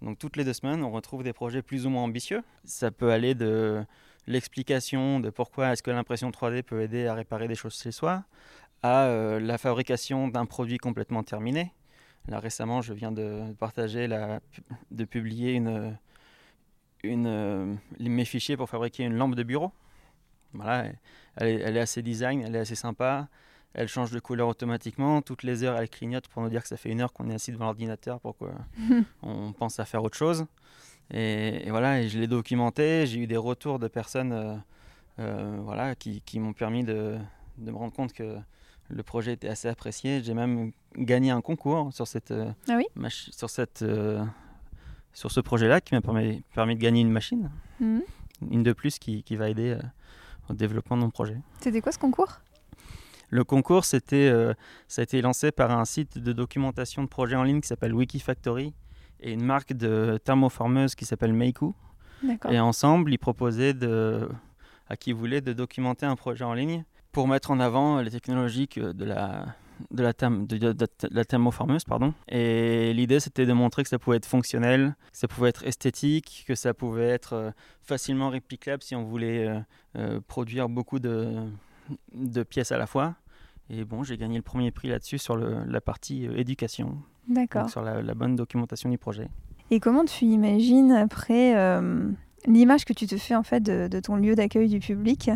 Donc 0.03 0.19
toutes 0.19 0.37
les 0.37 0.45
deux 0.45 0.53
semaines, 0.53 0.85
on 0.85 0.91
retrouve 0.91 1.23
des 1.23 1.33
projets 1.33 1.63
plus 1.63 1.87
ou 1.87 1.91
moins 1.91 2.03
ambitieux. 2.03 2.43
Ça 2.65 2.91
peut 2.91 3.11
aller 3.11 3.35
de 3.35 3.85
l'explication 4.27 5.21
de 5.21 5.31
pourquoi 5.31 5.73
est-ce 5.73 5.83
que 5.83 5.91
l'impression 5.91 6.31
3D 6.31 6.63
peut 6.63 6.83
aider 6.83 7.07
à 7.07 7.15
réparer 7.15 7.49
des 7.49 7.55
choses 7.55 7.81
chez 7.81 7.93
soi, 7.93 8.25
à 8.83 9.05
euh, 9.05 9.41
la 9.41 9.59
fabrication 9.59 10.29
d'un 10.29 10.47
produit 10.47 10.79
complètement 10.79 11.23
terminé. 11.23 11.73
Là 12.29 12.41
récemment, 12.41 12.83
je 12.83 12.93
viens 12.93 13.13
de 13.13 13.53
partager, 13.59 14.09
de 14.91 15.05
publier 15.05 15.63
euh, 17.05 17.75
mes 18.01 18.25
fichiers 18.25 18.57
pour 18.57 18.69
fabriquer 18.69 19.05
une 19.05 19.15
lampe 19.15 19.37
de 19.37 19.45
bureau. 19.45 19.73
Voilà, 20.53 20.87
elle 21.37 21.77
est, 21.77 21.81
assez 21.81 22.03
design, 22.03 22.43
elle 22.43 22.57
est 22.57 22.61
assez 22.61 22.75
sympa. 22.75 23.29
Elle 23.79 23.89
change 23.89 24.11
de 24.11 24.19
couleur 24.19 24.49
automatiquement. 24.49 25.21
Toutes 25.21 25.43
les 25.43 25.63
heures, 25.63 25.77
elle 25.77 25.91
clignote 25.91 26.29
pour 26.29 26.43
nous 26.43 26.49
dire 26.49 26.63
que 26.63 26.69
ça 26.69 26.79
fait 26.79 26.89
une 26.89 27.03
heure 27.03 27.13
qu'on 27.13 27.29
est 27.29 27.35
assis 27.35 27.53
devant 27.53 27.67
l'ordinateur 27.67 28.21
pour 28.21 28.35
qu'on 28.39 29.53
pense 29.59 29.79
à 29.79 29.85
faire 29.85 30.03
autre 30.03 30.17
chose. 30.17 30.47
Et, 31.13 31.69
voilà, 31.69 32.01
et 32.01 32.09
je 32.09 32.19
l'ai 32.19 32.27
documenté. 32.27 33.07
J'ai 33.07 33.21
eu 33.21 33.27
des 33.27 33.37
retours 33.37 33.79
de 33.79 33.87
personnes 33.87 34.63
euh, 35.19 35.59
voilà, 35.63 35.95
qui, 35.95 36.23
qui 36.23 36.41
m'ont 36.41 36.55
permis 36.55 36.85
de, 36.85 37.19
de, 37.59 37.71
me 37.71 37.77
rendre 37.77 37.93
compte 37.93 38.15
que 38.15 38.39
le 38.89 39.03
projet 39.03 39.35
était 39.35 39.49
assez 39.49 39.69
apprécié. 39.69 40.23
J'ai 40.25 40.33
même 40.33 40.73
gagné 40.97 41.31
un 41.31 41.43
concours 41.43 41.93
sur 41.93 42.07
cette, 42.07 42.31
euh, 42.31 42.51
ah 42.71 42.79
sur 43.11 43.51
cette, 43.51 43.83
euh, 43.83 44.25
sur 45.13 45.31
ce 45.31 45.41
projet-là 45.41 45.83
qui 45.83 45.95
m'a 45.95 46.01
permis, 46.01 46.43
permis 46.55 46.77
de 46.77 46.81
gagner 46.81 47.03
une 47.03 47.11
machine, 47.11 47.51
mhm. 47.81 48.03
une 48.51 48.63
de 48.63 48.73
plus 48.73 48.99
qui, 48.99 49.23
qui 49.23 49.37
va 49.37 49.51
aider 49.51 49.71
euh, 49.71 49.83
au 50.49 50.55
développement 50.55 50.97
de 50.97 51.03
mon 51.03 51.11
projet. 51.11 51.37
C'était 51.61 51.81
quoi 51.81 51.93
ce 51.93 51.99
concours? 51.99 52.41
Le 53.29 53.45
concours, 53.45 53.85
c'était, 53.85 54.33
ça 54.89 55.01
a 55.01 55.05
été 55.05 55.21
lancé 55.21 55.51
par 55.51 55.77
un 55.77 55.85
site 55.85 56.19
de 56.19 56.33
documentation 56.33 57.03
de 57.03 57.09
projets 57.09 57.37
en 57.37 57.43
ligne 57.43 57.61
qui 57.61 57.69
s'appelle 57.69 57.95
Wikifactory 57.95 58.73
et 59.21 59.33
une 59.33 59.45
marque 59.45 59.73
de 59.73 60.19
thermoformeuse 60.25 60.95
qui 60.95 61.05
s'appelle 61.05 61.33
Meiku. 61.33 61.75
Et 62.49 62.61
ensemble, 62.61 63.13
ils 63.13 63.19
proposaient 63.19 63.75
de, 63.75 64.29
à 64.89 64.97
qui 64.97 65.13
voulait 65.13 65.41
de 65.41 65.53
documenter 65.53 66.07
un 66.07 66.17
projet 66.17 66.45
en 66.45 66.55
ligne 66.55 66.85
pour 67.13 67.29
mettre 67.29 67.51
en 67.51 67.61
avant 67.61 68.01
les 68.01 68.11
technologies 68.11 68.69
de 68.77 69.05
la, 69.05 69.47
de 69.91 70.03
la, 70.03 70.13
de, 70.13 70.87
la 71.11 71.25
thermoformeuse. 71.25 71.85
Pardon. 71.85 72.15
Et 72.29 72.93
l'idée, 72.95 73.21
c'était 73.21 73.47
de 73.47 73.53
montrer 73.53 73.83
que 73.83 73.89
ça 73.89 73.99
pouvait 73.99 74.17
être 74.17 74.27
fonctionnel, 74.27 74.97
que 75.13 75.19
ça 75.19 75.29
pouvait 75.29 75.51
être 75.51 75.65
esthétique, 75.65 76.45
que 76.47 76.55
ça 76.55 76.75
pouvait 76.75 77.09
être 77.09 77.33
euh, 77.35 77.51
facilement 77.83 78.31
réplicable 78.31 78.83
si 78.83 78.95
on 78.95 79.05
voulait 79.05 79.47
euh, 79.47 79.61
euh, 79.97 80.21
produire 80.27 80.69
beaucoup 80.69 80.99
de, 80.99 81.35
de, 82.15 82.43
pièces 82.43 82.73
à 82.73 82.79
la 82.79 82.87
fois. 82.87 83.15
Et 83.71 83.85
bon, 83.85 84.03
j'ai 84.05 84.17
gagné 84.17 84.37
le 84.37 84.43
premier 84.43 84.71
prix 84.71 84.89
là-dessus 84.89 85.19
sur 85.19 85.37
le- 85.37 85.65
la 85.67 85.81
partie 85.81 86.27
euh, 86.27 86.37
éducation, 86.37 86.99
D'accord. 87.29 87.69
sur 87.69 87.83
la, 87.83 88.01
la 88.03 88.15
bonne 88.15 88.37
documentation 88.37 88.89
du 88.91 88.99
projet. 88.99 89.29
Et 89.71 89.81
comment 89.81 90.05
tu 90.05 90.25
imagines 90.27 90.93
après 90.93 91.57
euh, 91.57 92.09
l'image 92.47 92.85
que 92.85 92.93
tu 92.93 93.07
te 93.09 93.17
fais 93.17 93.35
en 93.35 93.43
fait 93.43 93.61
de, 93.61 93.89
de 93.89 93.99
ton 94.01 94.15
lieu 94.17 94.37
d'accueil 94.37 94.69
du 94.69 94.79
public? 94.79 95.31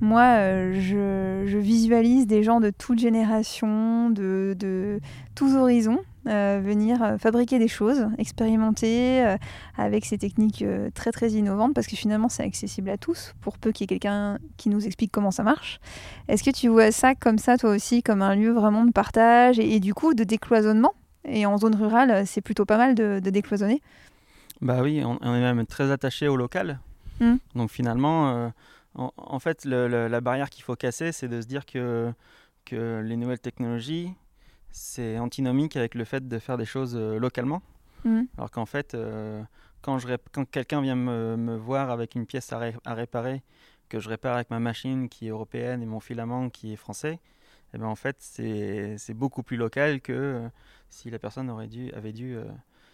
Moi, 0.00 0.22
euh, 0.22 0.80
je, 0.80 1.46
je 1.50 1.58
visualise 1.58 2.26
des 2.26 2.42
gens 2.42 2.60
de 2.60 2.70
toute 2.70 2.98
génération, 2.98 4.08
de, 4.10 4.54
de 4.58 5.00
tous 5.34 5.54
horizons, 5.54 6.00
euh, 6.26 6.60
venir 6.62 7.02
euh, 7.02 7.18
fabriquer 7.18 7.58
des 7.58 7.68
choses, 7.68 8.06
expérimenter 8.18 9.24
euh, 9.24 9.36
avec 9.76 10.04
ces 10.04 10.18
techniques 10.18 10.62
euh, 10.62 10.90
très 10.94 11.12
très 11.12 11.30
innovantes 11.30 11.74
parce 11.74 11.86
que 11.86 11.96
finalement 11.96 12.28
c'est 12.28 12.42
accessible 12.42 12.90
à 12.90 12.96
tous 12.96 13.34
pour 13.40 13.58
peu 13.58 13.72
qu'il 13.72 13.84
y 13.84 13.86
ait 13.86 13.98
quelqu'un 13.98 14.38
qui 14.56 14.68
nous 14.68 14.86
explique 14.86 15.12
comment 15.12 15.30
ça 15.30 15.42
marche. 15.42 15.80
Est-ce 16.28 16.42
que 16.42 16.50
tu 16.50 16.68
vois 16.68 16.92
ça 16.92 17.14
comme 17.14 17.38
ça 17.38 17.56
toi 17.58 17.70
aussi, 17.70 18.02
comme 18.02 18.22
un 18.22 18.34
lieu 18.34 18.52
vraiment 18.52 18.84
de 18.84 18.92
partage 18.92 19.58
et, 19.58 19.74
et 19.76 19.80
du 19.80 19.94
coup 19.94 20.14
de 20.14 20.24
décloisonnement? 20.24 20.94
Et 21.24 21.44
en 21.46 21.58
zone 21.58 21.74
rurale, 21.74 22.26
c'est 22.26 22.40
plutôt 22.40 22.64
pas 22.64 22.76
mal 22.78 22.94
de, 22.94 23.20
de 23.22 23.30
décloisonner. 23.30 23.82
Bah 24.60 24.78
oui, 24.82 25.02
on, 25.04 25.18
on 25.20 25.34
est 25.34 25.40
même 25.40 25.66
très 25.66 25.90
attaché 25.90 26.28
au 26.28 26.36
local. 26.36 26.78
Mm. 27.20 27.34
Donc 27.56 27.70
finalement, 27.70 28.52
en, 28.94 29.12
en 29.16 29.38
fait, 29.38 29.64
le- 29.64 29.88
le- 29.88 30.06
la 30.08 30.20
barrière 30.20 30.50
qu'il 30.50 30.62
faut 30.62 30.76
casser, 30.76 31.12
c'est 31.12 31.28
de 31.28 31.40
se 31.40 31.46
dire 31.46 31.66
que, 31.66 32.12
que 32.64 33.00
les 33.04 33.16
nouvelles 33.16 33.40
technologies, 33.40 34.12
c'est 34.76 35.18
antinomique 35.18 35.74
avec 35.76 35.94
le 35.94 36.04
fait 36.04 36.28
de 36.28 36.38
faire 36.38 36.58
des 36.58 36.66
choses 36.66 36.96
euh, 36.96 37.18
localement. 37.18 37.62
Mm. 38.04 38.24
Alors 38.36 38.50
qu'en 38.50 38.66
fait, 38.66 38.94
euh, 38.94 39.42
quand, 39.80 39.98
je 39.98 40.06
quand 40.32 40.44
quelqu'un 40.44 40.82
vient 40.82 40.94
me, 40.96 41.36
me 41.36 41.56
voir 41.56 41.90
avec 41.90 42.14
une 42.14 42.26
pièce 42.26 42.52
à, 42.52 42.58
ré- 42.58 42.76
à 42.84 42.92
réparer, 42.94 43.42
que 43.88 43.98
je 44.00 44.08
répare 44.10 44.34
avec 44.34 44.50
ma 44.50 44.60
machine 44.60 45.08
qui 45.08 45.28
est 45.28 45.30
européenne 45.30 45.82
et 45.82 45.86
mon 45.86 46.00
filament 46.00 46.50
qui 46.50 46.72
est 46.74 46.76
français, 46.76 47.20
eh 47.72 47.78
ben 47.78 47.86
en 47.86 47.94
fait, 47.94 48.16
c'est 48.20 49.14
beaucoup 49.14 49.42
plus 49.42 49.56
local 49.56 50.00
que 50.02 50.12
euh, 50.12 50.48
si 50.90 51.08
la 51.10 51.18
personne 51.18 51.48
aurait 51.48 51.68
dû, 51.68 51.90
avait 51.92 52.12
dû, 52.12 52.36
euh, 52.36 52.44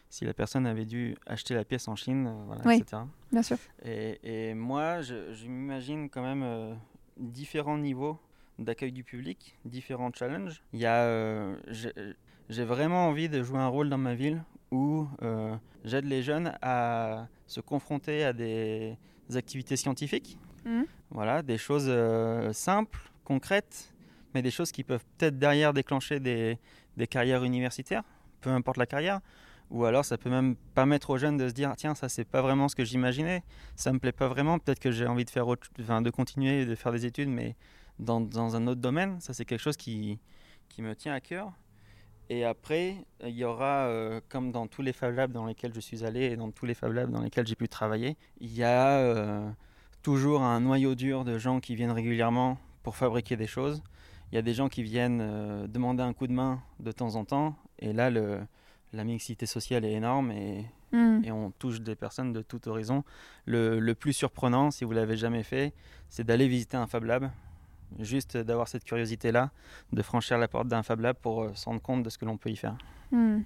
si 0.08 0.24
la 0.24 0.34
personne 0.34 0.66
avait 0.66 0.84
dû 0.86 1.16
acheter 1.26 1.54
la 1.54 1.64
pièce 1.64 1.88
en 1.88 1.96
Chine, 1.96 2.26
euh, 2.28 2.44
voilà, 2.46 2.62
Oui. 2.64 2.76
etc. 2.80 3.02
Bien 3.32 3.42
sûr. 3.42 3.56
Et, 3.84 4.20
et 4.50 4.54
moi, 4.54 5.00
je, 5.00 5.32
je 5.32 5.46
m'imagine 5.48 6.08
quand 6.08 6.22
même 6.22 6.76
différents 7.16 7.78
niveaux 7.78 8.18
d'accueil 8.58 8.92
du 8.92 9.04
public, 9.04 9.58
différents 9.64 10.10
challenges. 10.12 10.62
Il 10.72 10.80
y 10.80 10.86
a, 10.86 11.02
euh, 11.02 11.56
j'ai 12.48 12.64
vraiment 12.64 13.06
envie 13.06 13.28
de 13.28 13.42
jouer 13.42 13.58
un 13.58 13.68
rôle 13.68 13.88
dans 13.88 13.98
ma 13.98 14.14
ville 14.14 14.42
où 14.70 15.06
euh, 15.22 15.54
j'aide 15.84 16.06
les 16.06 16.22
jeunes 16.22 16.56
à 16.62 17.26
se 17.46 17.60
confronter 17.60 18.24
à 18.24 18.32
des 18.32 18.96
activités 19.34 19.76
scientifiques. 19.76 20.38
Mhm. 20.64 20.86
Voilà, 21.10 21.42
des 21.42 21.58
choses 21.58 21.86
euh, 21.88 22.52
simples, 22.52 23.10
concrètes, 23.24 23.92
mais 24.34 24.42
des 24.42 24.50
choses 24.50 24.72
qui 24.72 24.84
peuvent 24.84 25.04
peut-être 25.18 25.38
derrière 25.38 25.72
déclencher 25.72 26.20
des, 26.20 26.58
des 26.96 27.06
carrières 27.06 27.44
universitaires, 27.44 28.04
peu 28.40 28.50
importe 28.50 28.78
la 28.78 28.86
carrière. 28.86 29.20
Ou 29.70 29.86
alors 29.86 30.04
ça 30.04 30.18
peut 30.18 30.28
même 30.28 30.54
permettre 30.74 31.10
aux 31.10 31.16
jeunes 31.16 31.38
de 31.38 31.48
se 31.48 31.54
dire 31.54 31.70
Ah, 31.72 31.76
tiens 31.76 31.94
ça 31.94 32.10
c'est 32.10 32.26
pas 32.26 32.42
vraiment 32.42 32.68
ce 32.68 32.76
que 32.76 32.84
j'imaginais, 32.84 33.42
ça 33.74 33.92
me 33.92 33.98
plaît 33.98 34.12
pas 34.12 34.28
vraiment, 34.28 34.58
peut-être 34.58 34.80
que 34.80 34.90
j'ai 34.90 35.06
envie 35.06 35.24
de 35.24 35.30
faire 35.30 35.48
autre, 35.48 35.68
enfin, 35.80 36.02
de 36.02 36.10
continuer 36.10 36.66
de 36.66 36.74
faire 36.74 36.92
des 36.92 37.06
études 37.06 37.30
mais 37.30 37.56
dans, 37.98 38.20
dans 38.20 38.56
un 38.56 38.66
autre 38.66 38.80
domaine, 38.80 39.20
ça 39.20 39.32
c'est 39.32 39.44
quelque 39.44 39.60
chose 39.60 39.76
qui, 39.76 40.18
qui 40.68 40.82
me 40.82 40.94
tient 40.94 41.14
à 41.14 41.20
cœur. 41.20 41.52
Et 42.28 42.44
après 42.44 42.96
il 43.22 43.30
y 43.34 43.44
aura 43.44 43.86
euh, 43.86 44.20
comme 44.28 44.52
dans 44.52 44.66
tous 44.66 44.82
les 44.82 44.92
Fab 44.92 45.14
Labs 45.14 45.32
dans 45.32 45.46
lesquels 45.46 45.74
je 45.74 45.80
suis 45.80 46.04
allé 46.04 46.22
et 46.22 46.36
dans 46.36 46.50
tous 46.50 46.66
les 46.66 46.74
Fab 46.74 46.92
Labs 46.92 47.10
dans 47.10 47.20
lesquels 47.20 47.46
j'ai 47.46 47.56
pu 47.56 47.68
travailler, 47.68 48.16
il 48.40 48.52
y 48.52 48.62
a 48.62 48.98
euh, 48.98 49.50
toujours 50.02 50.42
un 50.42 50.60
noyau 50.60 50.94
dur 50.94 51.24
de 51.24 51.38
gens 51.38 51.60
qui 51.60 51.74
viennent 51.74 51.90
régulièrement 51.90 52.58
pour 52.82 52.96
fabriquer 52.96 53.36
des 53.36 53.46
choses. 53.46 53.82
Il 54.30 54.36
y 54.36 54.38
a 54.38 54.42
des 54.42 54.54
gens 54.54 54.68
qui 54.68 54.82
viennent 54.82 55.20
euh, 55.20 55.66
demander 55.66 56.02
un 56.02 56.12
coup 56.14 56.26
de 56.26 56.32
main 56.32 56.62
de 56.80 56.92
temps 56.92 57.16
en 57.16 57.24
temps 57.24 57.56
et 57.78 57.92
là 57.92 58.10
le 58.10 58.40
la 58.94 59.04
mixité 59.04 59.46
sociale 59.46 59.86
est 59.86 59.92
énorme 59.92 60.30
et, 60.32 60.66
Mm. 60.92 61.24
et 61.24 61.32
on 61.32 61.50
touche 61.52 61.80
des 61.80 61.96
personnes 61.96 62.32
de 62.32 62.42
tout 62.42 62.68
horizon. 62.68 63.02
Le, 63.46 63.80
le 63.80 63.94
plus 63.94 64.12
surprenant, 64.12 64.70
si 64.70 64.84
vous 64.84 64.92
l'avez 64.92 65.16
jamais 65.16 65.42
fait, 65.42 65.72
c'est 66.08 66.24
d'aller 66.24 66.48
visiter 66.48 66.76
un 66.76 66.86
Fab 66.86 67.04
Lab, 67.04 67.30
juste 68.00 68.36
d'avoir 68.36 68.68
cette 68.68 68.84
curiosité-là, 68.84 69.50
de 69.92 70.02
franchir 70.02 70.38
la 70.38 70.48
porte 70.48 70.68
d'un 70.68 70.82
Fab 70.82 71.00
Lab 71.00 71.16
pour 71.20 71.42
euh, 71.42 71.50
se 71.54 71.64
rendre 71.66 71.80
compte 71.82 72.02
de 72.02 72.10
ce 72.10 72.18
que 72.18 72.24
l'on 72.24 72.36
peut 72.36 72.50
y 72.50 72.56
faire. 72.56 72.76
Mm. 73.10 73.40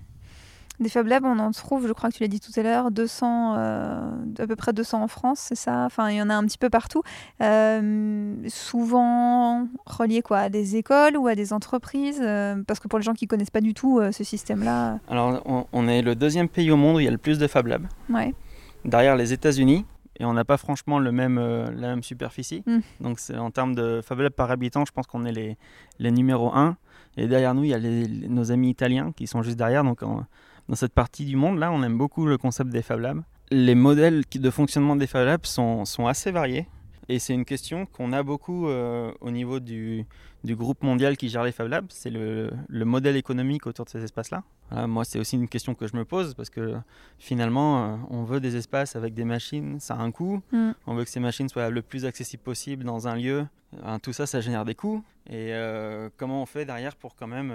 Des 0.78 0.90
Fab 0.90 1.06
Labs, 1.06 1.24
on 1.24 1.38
en 1.38 1.52
trouve, 1.52 1.86
je 1.86 1.92
crois 1.94 2.10
que 2.10 2.16
tu 2.16 2.22
l'as 2.22 2.28
dit 2.28 2.38
tout 2.38 2.52
à 2.54 2.62
l'heure, 2.62 2.90
200, 2.90 3.54
euh, 3.56 4.10
à 4.38 4.46
peu 4.46 4.56
près 4.56 4.74
200 4.74 5.04
en 5.04 5.08
France, 5.08 5.38
c'est 5.40 5.54
ça? 5.54 5.84
Enfin, 5.86 6.10
il 6.10 6.16
y 6.16 6.22
en 6.22 6.28
a 6.28 6.34
un 6.34 6.44
petit 6.44 6.58
peu 6.58 6.68
partout. 6.68 7.02
Euh, 7.40 8.34
souvent 8.48 9.68
reliés 9.86 10.20
quoi, 10.20 10.40
à 10.40 10.48
des 10.50 10.76
écoles 10.76 11.16
ou 11.16 11.28
à 11.28 11.34
des 11.34 11.54
entreprises? 11.54 12.20
Euh, 12.20 12.62
Parce 12.66 12.78
que 12.78 12.88
pour 12.88 12.98
les 12.98 13.04
gens 13.04 13.14
qui 13.14 13.26
connaissent 13.26 13.48
pas 13.48 13.62
du 13.62 13.72
tout 13.72 14.02
ce 14.12 14.22
système-là, 14.22 14.98
Alors, 15.08 15.40
on, 15.46 15.66
on 15.72 15.88
est 15.88 16.02
le 16.02 16.14
deuxième 16.14 16.48
pays 16.48 16.70
au 16.70 16.76
monde 16.76 16.96
où 16.96 17.00
il 17.00 17.04
y 17.04 17.08
a 17.08 17.12
le 17.12 17.16
plus 17.16 17.38
de 17.38 17.46
Fab 17.46 17.66
Labs, 17.66 17.86
ouais. 18.10 18.34
derrière 18.84 19.16
les 19.16 19.32
États-Unis. 19.32 19.86
Et 20.18 20.24
on 20.24 20.32
n'a 20.32 20.44
pas 20.44 20.56
franchement 20.56 20.98
le 20.98 21.12
même, 21.12 21.38
euh, 21.38 21.66
la 21.72 21.88
même 21.88 22.02
superficie. 22.02 22.62
Mm. 22.66 22.78
Donc, 23.00 23.18
en 23.36 23.50
termes 23.50 23.74
de 23.74 24.00
Fab 24.02 24.18
Lab 24.20 24.32
par 24.32 24.50
habitant, 24.50 24.84
je 24.86 24.92
pense 24.92 25.06
qu'on 25.06 25.24
est 25.26 25.32
les, 25.32 25.56
les 25.98 26.10
numéros 26.10 26.54
1. 26.54 26.76
Et 27.18 27.26
derrière 27.28 27.54
nous, 27.54 27.64
il 27.64 27.70
y 27.70 27.74
a 27.74 27.78
les- 27.78 28.04
les- 28.06 28.28
nos 28.28 28.50
amis 28.52 28.70
italiens 28.70 29.12
qui 29.12 29.26
sont 29.26 29.42
juste 29.42 29.56
derrière. 29.58 29.84
Donc, 29.84 30.02
en- 30.02 30.24
dans 30.68 30.74
cette 30.74 30.92
partie 30.94 31.24
du 31.24 31.36
monde, 31.36 31.58
là, 31.58 31.70
on 31.70 31.82
aime 31.82 31.96
beaucoup 31.98 32.26
le 32.26 32.38
concept 32.38 32.70
des 32.70 32.82
Fab 32.82 33.00
Labs. 33.00 33.22
Les 33.50 33.74
modèles 33.74 34.24
de 34.34 34.50
fonctionnement 34.50 34.96
des 34.96 35.06
Fab 35.06 35.26
Labs 35.26 35.44
sont, 35.46 35.84
sont 35.84 36.06
assez 36.06 36.30
variés. 36.32 36.66
Et 37.08 37.18
c'est 37.18 37.34
une 37.34 37.44
question 37.44 37.86
qu'on 37.86 38.12
a 38.12 38.22
beaucoup 38.22 38.68
euh, 38.68 39.12
au 39.20 39.30
niveau 39.30 39.60
du, 39.60 40.04
du 40.44 40.56
groupe 40.56 40.82
mondial 40.82 41.16
qui 41.16 41.28
gère 41.28 41.44
les 41.44 41.52
Fab 41.52 41.68
Labs. 41.68 41.86
C'est 41.90 42.10
le, 42.10 42.50
le 42.68 42.84
modèle 42.84 43.16
économique 43.16 43.66
autour 43.66 43.84
de 43.84 43.90
ces 43.90 44.02
espaces-là. 44.02 44.42
Voilà, 44.70 44.86
moi, 44.86 45.04
c'est 45.04 45.18
aussi 45.20 45.36
une 45.36 45.48
question 45.48 45.74
que 45.74 45.86
je 45.86 45.96
me 45.96 46.04
pose 46.04 46.34
parce 46.34 46.50
que 46.50 46.74
finalement, 47.18 47.84
euh, 47.84 47.96
on 48.10 48.24
veut 48.24 48.40
des 48.40 48.56
espaces 48.56 48.96
avec 48.96 49.14
des 49.14 49.24
machines, 49.24 49.78
ça 49.78 49.94
a 49.94 49.98
un 49.98 50.10
coût. 50.10 50.42
Mm. 50.52 50.70
On 50.86 50.94
veut 50.94 51.04
que 51.04 51.10
ces 51.10 51.20
machines 51.20 51.48
soient 51.48 51.70
le 51.70 51.82
plus 51.82 52.04
accessibles 52.04 52.42
possible 52.42 52.84
dans 52.84 53.06
un 53.06 53.16
lieu. 53.16 53.46
Tout 54.02 54.12
ça, 54.12 54.26
ça 54.26 54.40
génère 54.40 54.64
des 54.64 54.74
coûts. 54.74 55.04
Et 55.28 55.52
euh, 55.52 56.08
comment 56.16 56.40
on 56.40 56.46
fait 56.46 56.64
derrière 56.64 56.96
pour 56.96 57.14
quand 57.14 57.26
même 57.26 57.52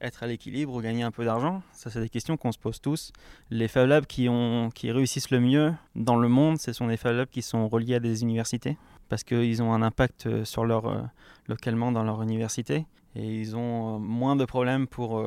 être 0.00 0.22
à 0.22 0.26
l'équilibre 0.26 0.74
ou 0.74 0.80
gagner 0.80 1.02
un 1.02 1.10
peu 1.10 1.24
d'argent 1.24 1.62
Ça, 1.72 1.90
c'est 1.90 2.00
des 2.00 2.08
questions 2.08 2.36
qu'on 2.36 2.52
se 2.52 2.58
pose 2.58 2.80
tous. 2.80 3.12
Les 3.50 3.68
Fab 3.68 3.88
Labs 3.88 4.06
qui, 4.06 4.28
ont, 4.28 4.70
qui 4.74 4.90
réussissent 4.90 5.30
le 5.30 5.40
mieux 5.40 5.72
dans 5.94 6.16
le 6.16 6.28
monde, 6.28 6.58
ce 6.58 6.72
sont 6.72 6.86
les 6.86 6.96
Fab 6.96 7.16
Labs 7.16 7.28
qui 7.28 7.42
sont 7.42 7.68
reliés 7.68 7.96
à 7.96 8.00
des 8.00 8.22
universités 8.22 8.76
parce 9.08 9.24
qu'ils 9.24 9.62
ont 9.62 9.74
un 9.74 9.82
impact 9.82 10.26
euh, 10.26 10.44
sur 10.44 10.64
leur, 10.64 10.86
euh, 10.86 11.00
localement 11.48 11.92
dans 11.92 12.04
leur 12.04 12.22
université 12.22 12.86
et 13.16 13.26
ils 13.26 13.56
ont 13.56 13.96
euh, 13.96 13.98
moins 13.98 14.36
de 14.36 14.44
problèmes 14.44 14.86
pour, 14.86 15.22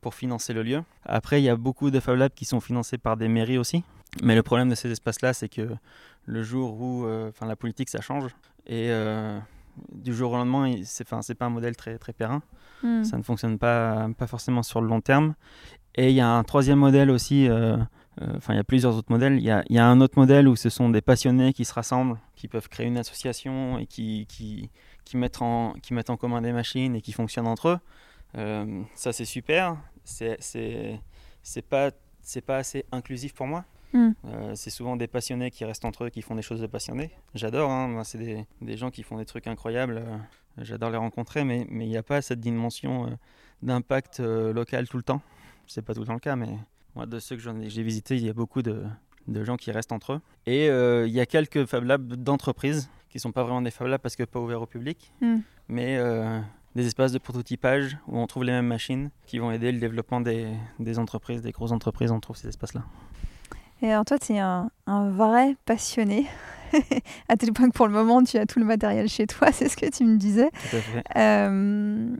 pour 0.00 0.14
financer 0.14 0.52
le 0.52 0.62
lieu. 0.62 0.82
Après, 1.04 1.40
il 1.40 1.44
y 1.44 1.50
a 1.50 1.56
beaucoup 1.56 1.90
de 1.90 2.00
Fab 2.00 2.16
Labs 2.16 2.32
qui 2.34 2.44
sont 2.44 2.60
financés 2.60 2.98
par 2.98 3.16
des 3.16 3.28
mairies 3.28 3.58
aussi. 3.58 3.84
Mais 4.22 4.34
le 4.34 4.42
problème 4.42 4.70
de 4.70 4.74
ces 4.74 4.90
espaces-là, 4.90 5.34
c'est 5.34 5.48
que 5.48 5.68
le 6.24 6.42
jour 6.42 6.80
où 6.80 7.06
enfin, 7.28 7.46
la 7.46 7.56
politique, 7.56 7.90
ça 7.90 8.00
change. 8.00 8.30
Et 8.66 8.90
du 9.92 10.14
jour 10.14 10.32
au 10.32 10.36
lendemain, 10.36 10.74
c'est 10.84 11.10
enfin, 11.10 11.20
pas 11.34 11.46
un 11.46 11.50
modèle 11.50 11.76
très, 11.76 11.98
très 11.98 12.12
périn. 12.12 12.42
Mm. 12.82 13.04
Ça 13.04 13.16
ne 13.16 13.22
fonctionne 13.22 13.58
pas, 13.58 14.08
pas 14.16 14.26
forcément 14.26 14.62
sur 14.62 14.80
le 14.80 14.88
long 14.88 15.00
terme. 15.00 15.34
Et 15.94 16.10
il 16.10 16.14
y 16.14 16.20
a 16.20 16.28
un 16.28 16.44
troisième 16.44 16.78
modèle 16.78 17.10
aussi, 17.10 17.48
euh, 17.48 17.76
euh, 18.20 18.36
enfin 18.36 18.52
il 18.52 18.56
y 18.56 18.60
a 18.60 18.64
plusieurs 18.64 18.96
autres 18.96 19.10
modèles. 19.10 19.36
Il 19.36 19.44
y 19.44 19.50
a, 19.50 19.64
il 19.68 19.76
y 19.76 19.78
a 19.78 19.86
un 19.86 20.00
autre 20.00 20.18
modèle 20.18 20.46
où 20.46 20.56
ce 20.56 20.68
sont 20.68 20.90
des 20.90 21.00
passionnés 21.00 21.52
qui 21.52 21.64
se 21.64 21.72
rassemblent, 21.72 22.18
qui 22.34 22.48
peuvent 22.48 22.68
créer 22.68 22.86
une 22.86 22.98
association 22.98 23.78
et 23.78 23.86
qui, 23.86 24.26
qui, 24.28 24.70
qui, 25.04 25.16
mettent, 25.16 25.40
en, 25.40 25.72
qui 25.82 25.94
mettent 25.94 26.10
en 26.10 26.16
commun 26.16 26.42
des 26.42 26.52
machines 26.52 26.94
et 26.94 27.00
qui 27.00 27.12
fonctionnent 27.12 27.46
entre 27.46 27.68
eux. 27.68 27.78
Euh, 28.36 28.82
ça 28.94 29.12
c'est 29.12 29.24
super, 29.24 29.76
c'est 30.04 30.36
pas, 31.68 31.90
pas 32.46 32.56
assez 32.56 32.84
inclusif 32.92 33.32
pour 33.32 33.46
moi. 33.46 33.64
Mm. 33.92 34.10
Euh, 34.26 34.52
c'est 34.54 34.70
souvent 34.70 34.96
des 34.96 35.06
passionnés 35.06 35.50
qui 35.50 35.64
restent 35.64 35.84
entre 35.84 36.04
eux, 36.04 36.10
qui 36.10 36.22
font 36.22 36.34
des 36.34 36.42
choses 36.42 36.60
de 36.60 36.66
passionnés. 36.66 37.10
J'adore, 37.34 37.70
hein, 37.70 38.02
c'est 38.04 38.18
des, 38.18 38.46
des 38.60 38.76
gens 38.76 38.90
qui 38.90 39.02
font 39.02 39.16
des 39.18 39.24
trucs 39.24 39.46
incroyables. 39.46 39.98
euh, 39.98 40.16
J'adore 40.58 40.90
les 40.90 40.96
rencontrer, 40.96 41.44
mais 41.44 41.66
mais 41.70 41.84
il 41.86 41.90
n'y 41.90 41.96
a 41.96 42.02
pas 42.02 42.22
cette 42.22 42.40
dimension 42.40 43.06
euh, 43.06 43.10
d'impact 43.62 44.20
local 44.20 44.88
tout 44.88 44.96
le 44.96 45.02
temps. 45.02 45.20
C'est 45.66 45.82
pas 45.82 45.94
tout 45.94 46.00
le 46.00 46.06
temps 46.06 46.14
le 46.14 46.18
cas, 46.20 46.36
mais 46.36 46.56
moi, 46.94 47.06
de 47.06 47.18
ceux 47.18 47.36
que 47.36 47.42
j'ai 47.68 47.82
visités, 47.82 48.16
il 48.16 48.24
y 48.24 48.28
a 48.28 48.32
beaucoup 48.32 48.62
de, 48.62 48.84
de 49.28 49.44
gens 49.44 49.56
qui 49.56 49.70
restent 49.70 49.92
entre 49.92 50.14
eux. 50.14 50.20
Et 50.46 50.66
il 50.66 51.12
y 51.12 51.20
a 51.20 51.26
quelques 51.26 51.66
Fab 51.66 51.84
Labs 51.84 52.14
d'entreprises 52.14 52.88
qui 53.10 53.18
sont 53.20 53.32
pas 53.32 53.42
vraiment 53.42 53.60
des 53.62 53.70
Fab 53.70 53.86
Labs 53.88 54.00
parce 54.00 54.16
que 54.16 54.22
pas 54.24 54.40
ouverts 54.40 54.62
au 54.62 54.66
public, 54.66 55.12
Mm. 55.20 55.36
mais 55.68 55.98
des 56.74 56.86
espaces 56.86 57.12
de 57.12 57.18
prototypage 57.18 57.98
où 58.06 58.18
on 58.18 58.26
trouve 58.26 58.44
les 58.44 58.52
mêmes 58.52 58.66
machines 58.66 59.10
qui 59.26 59.38
vont 59.38 59.50
aider 59.50 59.72
le 59.72 59.78
développement 59.80 60.20
des, 60.20 60.48
des 60.78 60.98
entreprises, 60.98 61.40
des 61.42 61.52
grosses 61.52 61.72
entreprises, 61.72 62.10
on 62.12 62.20
trouve 62.20 62.36
ces 62.36 62.48
espaces-là. 62.48 62.84
Et 63.82 63.90
alors 63.90 64.04
toi, 64.04 64.18
tu 64.18 64.32
es 64.32 64.38
un, 64.38 64.70
un 64.86 65.10
vrai 65.10 65.56
passionné, 65.64 66.26
à 67.28 67.36
tel 67.36 67.52
point 67.52 67.68
que 67.68 67.74
pour 67.74 67.86
le 67.86 67.92
moment, 67.92 68.22
tu 68.22 68.36
as 68.38 68.46
tout 68.46 68.58
le 68.58 68.64
matériel 68.64 69.08
chez 69.08 69.26
toi, 69.26 69.48
c'est 69.52 69.68
ce 69.68 69.76
que 69.76 69.90
tu 69.90 70.04
me 70.04 70.16
disais. 70.16 70.50
Tout 70.70 70.76
à 70.76 70.80
fait. 70.80 71.02
Euh, 71.16 72.16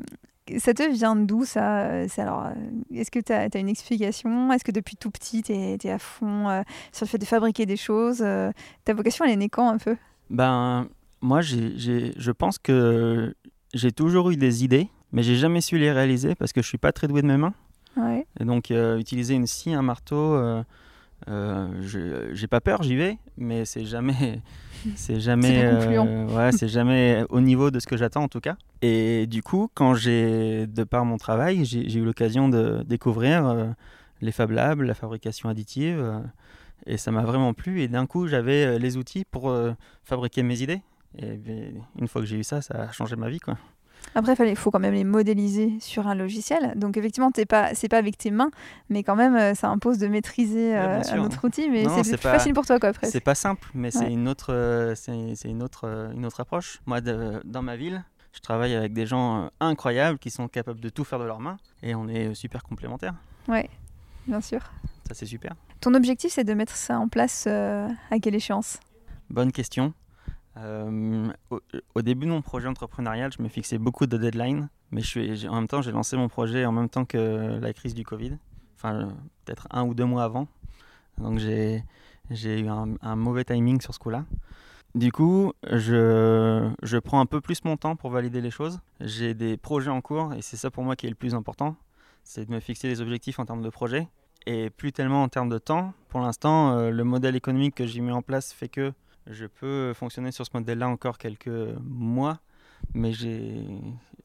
ça 0.59 0.75
te 0.75 0.89
vient 0.89 1.17
d'où 1.17 1.45
ça 1.45 2.07
C'est 2.09 2.23
alors, 2.23 2.47
euh, 2.47 2.53
Est-ce 2.95 3.11
que 3.11 3.19
tu 3.19 3.33
as, 3.33 3.49
une 3.59 3.69
explication? 3.69 4.53
Est-ce 4.53 4.65
que 4.65 4.71
depuis 4.71 4.97
tout 4.97 5.11
petit, 5.11 5.43
tu 5.43 5.53
es, 5.53 5.91
à 5.91 5.99
fond 5.99 6.49
euh, 6.49 6.63
sur 6.93 7.05
le 7.05 7.09
fait 7.09 7.19
de 7.19 7.25
fabriquer 7.25 7.67
des 7.67 7.77
choses 7.77 8.21
Euh, 8.23 8.53
Ta 8.85 8.95
vocation, 8.95 9.25
elle 9.25 9.33
est 9.33 9.37
née 9.37 9.49
quand 9.49 9.69
un 9.69 9.79
peu? 9.79 9.97
Ben, 10.31 10.87
moi, 11.21 11.41
j'ai, 11.41 11.77
j'ai- 11.77 12.13
je 12.17 12.31
pense 12.31 12.59
que 12.59 13.35
j'ai 13.75 13.91
toujours 13.93 14.31
eu 14.31 14.37
des 14.37 14.63
idées 14.65 14.89
mais 15.13 15.23
j'ai 15.23 15.37
jamais 15.37 15.61
su 15.61 15.79
les 15.79 15.93
réaliser 15.93 16.35
parce 16.35 16.53
que 16.53 16.61
je 16.61 16.69
suis 16.69 16.79
pas 16.79 16.93
très 16.93 17.09
doué 17.09 17.23
de 17.23 17.27
mes 17.27 17.37
mains. 17.37 17.55
Ouais. 17.97 18.27
Et 18.39 18.45
donc, 18.45 18.71
euh, 18.71 18.99
utiliser 18.99 19.35
une 19.35 19.47
scie, 19.47 19.73
un 19.73 19.81
marteau, 19.83 20.35
euh, 21.29 22.29
j'ai 22.33 22.47
pas 22.47 22.61
peur, 22.61 22.83
j'y 22.83 22.97
vais, 22.97 23.19
mais 23.37 23.65
c'est 23.65 23.85
jamais, 23.85 24.41
c'est 24.95 25.21
jamais, 25.21 25.65
euh, 25.65 26.27
ouais, 26.29 26.53
c'est 26.53 26.69
jamais 26.77 27.25
au 27.31 27.41
niveau 27.41 27.71
de 27.71 27.81
ce 27.81 27.87
que 27.87 27.97
j'attends 27.97 28.23
en 28.23 28.29
tout 28.29 28.41
cas. 28.41 28.57
Et 28.83 29.27
du 29.27 29.43
coup, 29.43 29.71
quand 29.75 29.95
j'ai, 29.95 30.67
de 30.67 30.85
par 30.85 31.05
mon 31.05 31.17
travail, 31.17 31.65
j'ai 31.65 31.99
eu 31.99 32.05
l'occasion 32.05 32.49
de 32.49 32.83
découvrir 32.87 33.47
euh, 33.47 33.67
les 34.21 34.33
Fab 34.33 34.51
Labs, 34.51 34.83
la 34.83 34.95
fabrication 34.95 35.49
additive, 35.49 35.99
euh, 35.99 36.21
et 36.87 36.97
ça 36.99 37.11
m'a 37.11 37.23
vraiment 37.23 37.55
plu. 37.55 37.81
Et 37.81 37.89
d'un 37.89 38.07
coup, 38.07 38.27
j'avais 38.27 38.65
euh, 38.65 38.79
les 38.79 38.97
outils 38.97 39.25
pour 39.25 39.55
fabriquer 40.05 40.43
mes 40.43 40.63
idées. 40.63 40.83
Et 41.19 41.37
bien, 41.37 41.71
une 41.99 42.09
fois 42.09 42.21
que 42.21 42.27
j'ai 42.27 42.37
eu 42.37 42.45
ça, 42.45 42.61
ça 42.61 42.75
a 42.75 42.93
changé 42.93 43.17
ma 43.17 43.31
vie, 43.31 43.41
quoi. 43.41 43.57
Après, 44.15 44.35
il 44.49 44.57
faut 44.57 44.71
quand 44.71 44.79
même 44.79 44.95
les 44.95 45.05
modéliser 45.05 45.75
sur 45.81 46.07
un 46.07 46.15
logiciel. 46.15 46.73
Donc, 46.77 46.97
effectivement, 46.97 47.31
t'es 47.31 47.45
pas, 47.47 47.75
c'est 47.75 47.89
pas 47.89 47.99
avec 47.99 48.17
tes 48.17 48.31
mains, 48.31 48.51
mais 48.89 49.03
quand 49.03 49.17
même, 49.17 49.37
euh, 49.37 49.55
ça 49.55 49.69
impose 49.69 49.99
de 49.99 50.07
maîtriser 50.07 50.75
euh, 50.77 51.03
un 51.11 51.25
autre 51.25 51.47
outil. 51.47 51.69
Mais 51.69 51.87
c'est 51.89 52.03
plus 52.03 52.23
pas- 52.23 52.39
facile 52.39 52.55
pour 52.55 52.65
toi, 52.65 52.79
quoi, 52.79 52.93
presque. 52.93 53.13
C'est 53.13 53.21
pas 53.21 53.35
simple, 53.35 53.69
mais 53.75 53.91
c'est 53.91 54.11
une 54.11 54.29
autre, 54.29 54.53
euh, 54.55 54.95
c'est 54.95 55.49
une 55.49 55.63
autre, 55.63 56.11
une 56.15 56.25
autre 56.25 56.41
approche. 56.41 56.81
Moi, 56.87 57.01
de- 57.03 57.43
dans 57.45 57.63
ma 57.63 57.77
ville, 57.77 58.05
je 58.33 58.41
travaille 58.41 58.75
avec 58.75 58.93
des 58.95 59.07
gens 59.07 59.51
incroyables 59.61 60.19
qui 60.19 60.31
sont 60.31 60.49
capables 60.49 60.81
de 60.81 60.89
tout 60.89 61.05
faire 61.05 61.19
de 61.19 61.25
leurs 61.25 61.41
mains, 61.41 61.59
et 61.83 61.95
on 61.95 62.09
est 62.09 62.35
super 62.35 62.63
complémentaires. 62.63 63.15
Ouais, 63.49 63.69
bien 64.27 64.41
sûr. 64.41 64.61
Ça, 65.09 65.15
c'est 65.15 65.27
super. 65.27 65.55
Ton 65.81 65.93
objectif, 65.95 66.33
c'est 66.33 66.45
de 66.45 66.55
mettre 66.55 66.75
ça 66.75 66.99
en 66.99 67.09
place 67.09 67.45
euh, 67.47 67.87
à 68.11 68.19
quelle 68.19 68.35
échéance? 68.35 68.79
Bonne 69.31 69.53
question. 69.53 69.93
Euh, 70.59 71.29
au, 71.51 72.03
début 72.03 72.27
de 72.27 72.31
mon 72.31 72.43
projet 72.43 72.69
entrepreneurial, 72.69 73.31
je 73.37 73.43
me 73.43 73.49
fixais 73.49 73.79
beaucoup 73.79 74.07
de 74.07 74.17
deadlines, 74.17 74.69
mais 74.91 75.03
en 75.49 75.55
même 75.55 75.69
temps, 75.69 75.83
j'ai 75.83 75.93
lancé 75.93 76.17
mon 76.17 76.29
projet 76.29 76.65
en 76.65 76.73
même 76.73 76.89
temps 76.89 77.05
que 77.05 77.59
la 77.61 77.73
crise 77.73 77.95
du 77.95 78.05
Covid, 78.05 78.39
enfin 78.77 78.95
euh, 78.95 79.07
peut-être 79.45 79.67
un 79.71 79.85
ou 79.85 79.95
deux 79.95 80.05
mois 80.05 80.25
avant. 80.25 80.49
Donc 81.19 81.39
j'ai, 81.39 81.83
eu 82.31 82.69
un, 82.69 83.17
mauvais 83.17 83.45
timing 83.45 83.81
sur 83.81 83.95
ce 83.95 83.99
coup-là. 83.99 84.25
Du 84.95 85.13
coup, 85.13 85.53
je, 85.71 86.71
je 86.83 86.99
prends 86.99 87.21
un 87.21 87.27
peu 87.27 87.43
plus 87.43 87.65
mon 87.65 87.77
temps 87.77 87.97
pour 87.97 88.11
valider 88.11 88.41
les 88.41 88.51
choses. 88.51 88.81
J'ai 89.01 89.35
des 89.35 89.59
projets 89.59 89.91
en 89.91 90.01
cours 90.01 90.33
et 90.33 90.41
c'est 90.41 90.57
ça 90.57 90.71
pour 90.71 90.85
moi 90.85 90.97
qui 90.97 91.07
est 91.07 91.11
le 91.11 91.17
plus 91.17 91.35
important, 91.35 91.77
c'est 92.25 92.47
de 92.47 92.53
me 92.53 92.61
fixer 92.61 92.89
des 92.89 93.01
objectifs 93.03 93.39
en 93.39 93.45
termes 93.45 93.63
de 93.63 93.69
projet 93.69 94.09
et 94.47 94.71
plus 94.71 94.93
tellement 94.93 95.23
en 95.23 95.29
termes 95.29 95.49
de 95.49 95.59
temps. 95.59 95.93
Pour 96.09 96.21
l'instant, 96.21 96.73
euh, 96.73 96.91
le 96.91 97.05
modèle 97.05 97.37
économique 97.37 97.75
que 97.75 97.87
j'ai 97.87 98.01
mis 98.01 98.13
en 98.13 98.23
place 98.23 98.53
fait 98.53 98.69
que 98.69 98.93
je 99.27 99.47
peux 99.47 99.93
fonctionner 99.95 100.31
sur 100.33 100.45
ce 100.47 100.51
modèle-là 100.55 100.89
encore 100.89 101.19
quelques 101.19 101.49
mois, 101.83 102.41
mais 102.95 103.13
j'ai, 103.13 103.67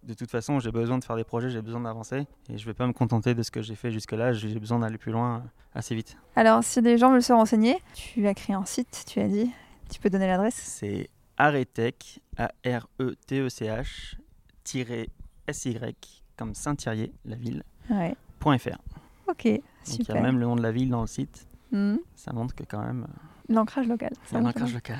de 0.03 0.13
toute 0.13 0.29
façon, 0.29 0.59
j'ai 0.59 0.71
besoin 0.71 0.97
de 0.99 1.03
faire 1.03 1.15
des 1.15 1.23
projets, 1.23 1.49
j'ai 1.49 1.61
besoin 1.61 1.81
d'avancer, 1.81 2.27
et 2.49 2.57
je 2.57 2.63
ne 2.63 2.65
vais 2.65 2.73
pas 2.73 2.85
me 2.87 2.93
contenter 2.93 3.33
de 3.33 3.43
ce 3.43 3.51
que 3.51 3.61
j'ai 3.61 3.75
fait 3.75 3.91
jusque-là, 3.91 4.33
j'ai 4.33 4.59
besoin 4.59 4.79
d'aller 4.79 4.97
plus 4.97 5.11
loin 5.11 5.37
euh, 5.37 5.39
assez 5.79 5.95
vite. 5.95 6.17
Alors, 6.35 6.63
si 6.63 6.81
des 6.81 6.97
gens 6.97 7.11
veulent 7.11 7.23
se 7.23 7.33
renseigner, 7.33 7.77
tu 7.93 8.27
as 8.27 8.33
créé 8.33 8.55
un 8.55 8.65
site, 8.65 9.05
tu 9.07 9.19
as 9.19 9.27
dit. 9.27 9.51
Tu 9.91 9.99
peux 9.99 10.09
donner 10.09 10.27
l'adresse? 10.27 10.55
C'est 10.55 11.09
Aretech, 11.37 12.19
A-R-E-T-E-C-H, 12.37 14.15
tiré 14.63 15.09
S-Y, 15.47 16.23
comme 16.37 16.53
Saint-Thierry, 16.55 17.11
la 17.25 17.35
ville, 17.35 17.63
Ouais. 17.89 18.15
point 18.39 18.57
.fr. 18.57 18.77
Ok, 19.27 19.43
Donc 19.45 19.55
il 19.87 19.91
y 19.93 19.95
super. 19.95 20.15
a 20.17 20.21
même 20.21 20.37
le 20.39 20.45
nom 20.45 20.55
de 20.55 20.61
la 20.61 20.71
ville 20.71 20.89
dans 20.89 21.01
le 21.01 21.07
site, 21.07 21.47
Mhm. 21.71 21.99
ça 22.15 22.33
montre 22.33 22.53
que 22.55 22.63
quand 22.63 22.81
même, 22.83 23.03
euh, 23.09 23.13
L'ancrage 23.51 23.87
local. 23.87 24.11
il 24.13 24.27
y 24.27 24.29
ça 24.31 24.37
a 24.37 24.39
un 24.39 24.43
va 24.43 24.49
ancrage 24.49 24.69
quand 24.69 24.73
local. 24.73 24.97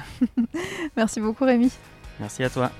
Merci 0.97 1.19
beaucoup, 1.19 1.45
Rémi. 1.45 1.71
Merci 2.19 2.43
à 2.43 2.49
toi. 2.49 2.71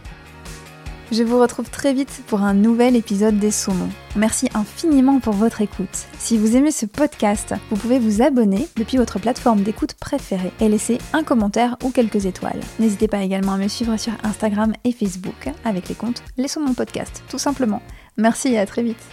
Je 1.12 1.24
vous 1.24 1.40
retrouve 1.40 1.70
très 1.70 1.94
vite 1.94 2.24
pour 2.28 2.42
un 2.42 2.54
nouvel 2.54 2.96
épisode 2.96 3.38
des 3.38 3.52
Saumons. 3.52 3.90
Merci 4.16 4.48
infiniment 4.54 5.20
pour 5.20 5.34
votre 5.34 5.60
écoute. 5.60 6.08
Si 6.18 6.38
vous 6.38 6.56
aimez 6.56 6.72
ce 6.72 6.86
podcast, 6.86 7.54
vous 7.70 7.76
pouvez 7.76 8.00
vous 8.00 8.22
abonner 8.22 8.70
depuis 8.78 8.96
votre 8.96 9.20
plateforme 9.20 9.62
d'écoute 9.62 9.94
préférée 9.96 10.54
et 10.62 10.70
laisser 10.70 11.00
un 11.12 11.24
commentaire 11.24 11.76
ou 11.84 11.90
quelques 11.90 12.28
étoiles. 12.28 12.62
N'hésitez 12.80 13.10
pas 13.10 13.24
également 13.24 13.54
à 13.54 13.58
me 13.58 13.68
suivre 13.68 13.98
sur 13.98 14.14
Instagram 14.24 14.72
et 14.86 14.94
Facebook 14.94 15.50
avec 15.66 15.90
les 15.90 15.96
comptes 15.96 16.24
Les 16.38 16.48
Saumons 16.48 16.74
Podcast, 16.74 17.24
tout 17.30 17.40
simplement. 17.40 17.82
Merci 18.16 18.54
et 18.54 18.60
à 18.60 18.66
très 18.66 18.84
vite. 18.84 19.04